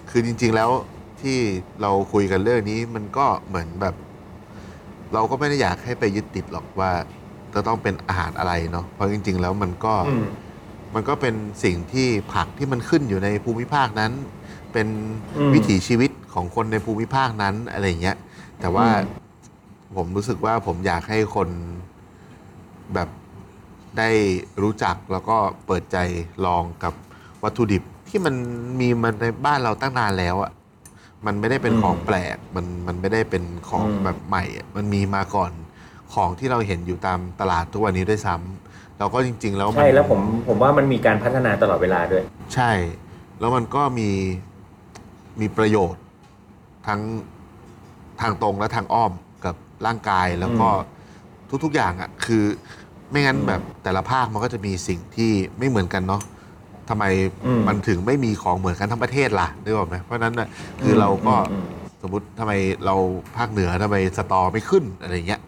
[0.10, 0.70] คือจริง ๆแล้ว
[1.22, 1.40] ที่ที่
[1.82, 3.96] เราคุยกันเรื่องนี้มันก็เหมือนแบบ
[5.14, 6.92] เราก็ไม่ได้อยากให้ไปยึดติดหรอกว่า
[7.54, 10.26] จะต้องเป็นอาหารอะไรเนาะเพราะจริง ๆ แล้วมันก็อืม
[10.96, 14.12] มันก็เป็นสิ่งที่ผักที่มันขึ้นอยู่ในภูมิภาคนั้น
[14.76, 14.88] เป็น
[15.38, 18.18] อืมวิถีชีวิตของคนในภูมิภาคนั้นอะไรอย่างเงี้ย
[18.60, 19.24] แต่ว่าอืม
[19.96, 21.50] ผมรู้สึกว่าผมอยากให้คน
[22.94, 23.10] แบบ
[23.98, 24.10] ได้
[24.62, 25.98] รู้จักแล้วก็เปิดใจ
[26.46, 26.94] ลองกับ
[27.44, 28.36] วัตถุดิบที่มัน
[28.80, 30.52] มีมันในบ้านเราตั้งนานแล้วอะ
[31.26, 35.52] มันไม่ได้เป็นอืมของแปลกมันมันไม่ได้เป็นของอืม แบบใหม่อะมันมีมาก่อน
[36.14, 42.24] ของที่เราเห็นอยู่ตามตลาดทุกวันนี้ด้วยซ้ำแล้วก็จริง ๆ แล้วมันใช่แล้วผมผมว่ามันมีการพัฒนาตลอดเวลาด้วย
[42.54, 42.72] ใช่
[43.40, 44.10] แล้วมันก็มี
[45.42, 46.02] มีประโยชน์
[46.88, 47.02] ทั้ง
[48.22, 49.12] ทางตรงและทางอ้อม
[49.46, 49.56] กับ
[49.86, 50.68] ร่างกายแล้วก็
[51.64, 52.44] ทุกๆอย่างอะ่ะคือ
[53.12, 56.22] ไม่งั้นอืมแบบแต่ละภาคมันก็จะมีสิ่งที่ไม่เหมือนกันเนาะ
[56.90, 57.06] ทำไม
[57.46, 60.48] อืมมันถึงไม่มีของเหมือนกันทั้งประเทศล่ะนึกออกไหมเพราะฉะนั้นน่ะ
[60.82, 61.66] คือเราก็อืม
[62.02, 62.54] สมมติทำไม
[62.86, 62.96] เรา
[63.38, 65.42] ภาคเหนือทำไมสตอไม่ขึ้นอะไรเงี้ย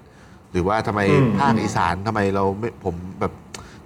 [0.51, 3.33] หรือว่าทำไมอืมภาคอีสานทำไมเราไม่ผมแบบ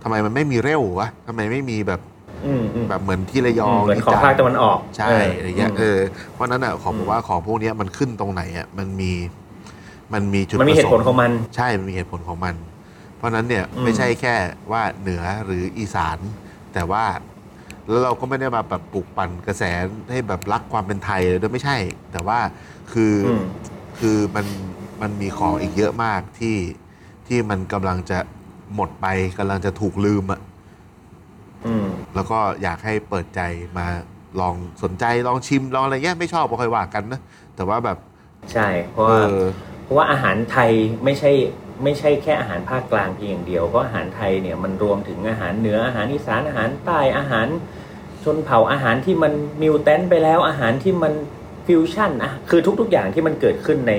[0.03, 2.01] ทำไมมันไม่มีเร็ววะทำไมไม่มีแบบ
[2.45, 5.97] อืมอืม แบบเหมือนที่ระยองเหมือนที่ของจันทภาคตะวันออกใช่อะไรเงี้ยม เออ
[6.33, 9.11] เพราะฉะนั้นอะของผมว่าของพวกเนี้ยมันขึ้นตรงไหนอะมันมี
[10.13, 12.55] มันมีจุดมันมีเหตุผลประสของมัน ใช่มันมีเหตุผลของมัน
[13.17, 14.35] เพราะฉะนั้นเนี่ยอืม ไม่ใช่แค่
[14.71, 16.17] ว่าเหนือหรืออีสาน
[16.73, 17.05] แต่ว่า
[17.87, 19.63] แล้วเราก็ไม่ได้มาแบบปลุกปั่นกระแส
[20.11, 21.77] ให้แบบรักความเป็นไทยเลยด้วยไม่ใช่
[22.11, 22.39] แต่ว่า
[22.93, 23.43] คืออม
[23.99, 24.45] คือมัน
[25.01, 26.57] มันมีของอีกเยอะมากที่
[27.27, 28.19] ที่มันกำลังจะ
[28.75, 29.05] หมดไป
[29.37, 30.39] กำลังจะถูกลืมอะ
[31.65, 33.41] อืมแล้วก็อยากให้เปิดใจ
[33.77, 33.87] มา
[34.39, 37.21] ลองสนใจลองชิมลองอะไรเงี้ยไม่ชอบก็ค่อยว่ากันนะ
[37.55, 37.97] แต่ว่าแบบ
[38.53, 39.41] ใช่เพราะเอว่าอ
[39.83, 40.71] เพราะว่าอาหารไทย
[41.03, 41.31] ไม่ใช่
[41.83, 47.47] ไม่ใช่แค่อาหารภาคกลางเพียงอย่างเดียวเพราะอาหารไทยเนี่ยมันรวมถึงอาหารเหนืออาหารอีสานอาหารใต้อาหาร
[48.23, 51.13] ชนเผ่าอาหารที่มันมิวแทนไปแล้วอาหารที่มัน
[51.67, 53.93] ฟิวชั่นอะคือทุกๆอย่างที่มันเกิดขึ้นใน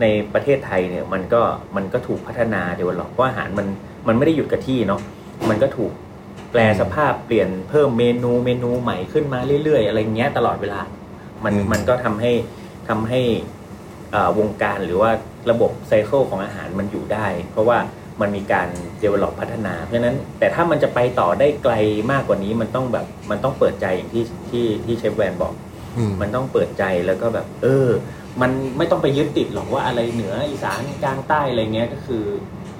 [0.00, 1.42] ในประเทศไทยเนี่ยมันก็
[1.76, 3.66] มันก็ถูกพัฒนาเดี๋ยวหรอกเพราะอาหารมัน
[4.08, 5.00] มันไม่ได้หยุดกับที่เนาะ
[5.48, 5.92] มันก็ถูก
[6.50, 10.80] แปลสภาพเปลี่ยนเพิ่มเมนูเมนูใหม่ขึ้นมาเรื่อยๆ อะไรเงี้ยตลอดเวลา
[11.44, 12.32] มันอืม มันก็ทำให้
[12.88, 13.20] ทำให้
[14.12, 15.10] เอ่อวงการหรือว่า
[15.50, 17.78] ระบบไซเคิลของอาหารมันอยู่ได้ เพราะว่า
[18.20, 18.68] มันมีการ
[19.02, 21.74] develop พัฒนา เพราะฉะนั้นแต่ถ้ามันจะไปต่อได้ไกล
[22.12, 25.54] มากกว่านี้มันต้องแบบมันต้องเปิดใจอย่างที่ที่ที่เชฟแวนบอก
[25.96, 27.88] อืม มันต้องเปิดใจแล้วก็แบบ เออ
[28.40, 32.24] มันไม่ต้องไปยึดติดหรอกว่าอะไรเหนืออีสานกลางใต้อะไรเงี้ยก็คือ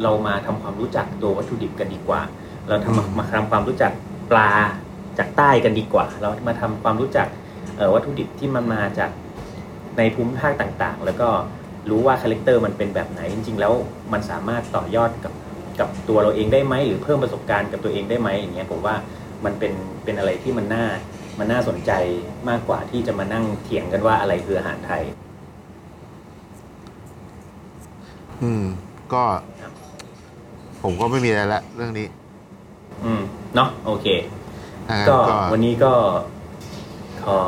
[0.02, 2.20] เรามาทำความรู้จักตัววัตถุดิบกันดีกว่า
[2.70, 3.92] เราทำมาทำความรู้จัก
[4.30, 4.50] ปลา
[5.18, 7.26] จากใต้กันดีกว่า เรามาทำความรู้จัก
[7.94, 9.10] วัตถุดิบที่มันมาจาก
[9.98, 11.28] ในภูมิภาคต่างๆ แล้วก็
[11.90, 13.72] รู้ว่า character มันเป็นแบบไหนจริง ๆ แล้ว
[14.12, 15.32] มันสามารถต่อยอดกับ
[15.80, 18.94] กับตัวเราเองได้ไหมหรือเพิ่มประสบการณ์กับตัวเองได้ไหมอย่างเงี้ยผมว่า
[19.44, 19.72] มันเป็น
[20.04, 20.84] เป็นอะไรที่มันน่า
[21.38, 21.92] มันน่าสนใจ
[22.48, 25.02] มากกว่าที่จะมานั่งเถียงกันว่าอะไรคืออาหารไทย
[28.42, 28.64] อืม
[29.12, 29.22] ก็
[30.82, 32.06] ผมก็ไม่มีอะไรละเรื่องนี้
[33.04, 33.22] อืม
[33.54, 34.06] เนาะโอเค
[34.88, 35.92] ถ้างั้นก็ก็วันนี้ก็
[37.24, 37.38] ขอ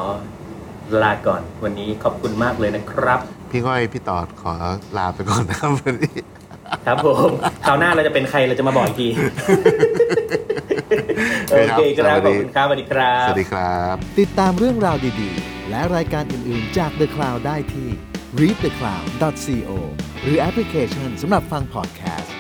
[1.03, 4.53] ลาก่อน วันนี้ขอบคุณมากเลยนะครับ พี่ก้อยพี่ตอดขอ
[4.99, 6.17] ลาไปก่อนนะครับวันนี้
[6.87, 7.31] ครับผม
[7.67, 9.09] คราวหน้าเราจะเป็นใครเราจะมาบอกอีกที
[11.51, 17.89] โอเคครับขอบคุณครับสวัสดีครับ สวัสดีครับ ติดตามเรื่องราวดีๆ และรายการอื่นๆจาก The Cloud ได้ที่
[18.41, 19.71] readthecloud.co
[20.23, 22.35] หรือแอปพลิเคชันสำหรับฟังพอดแคสต์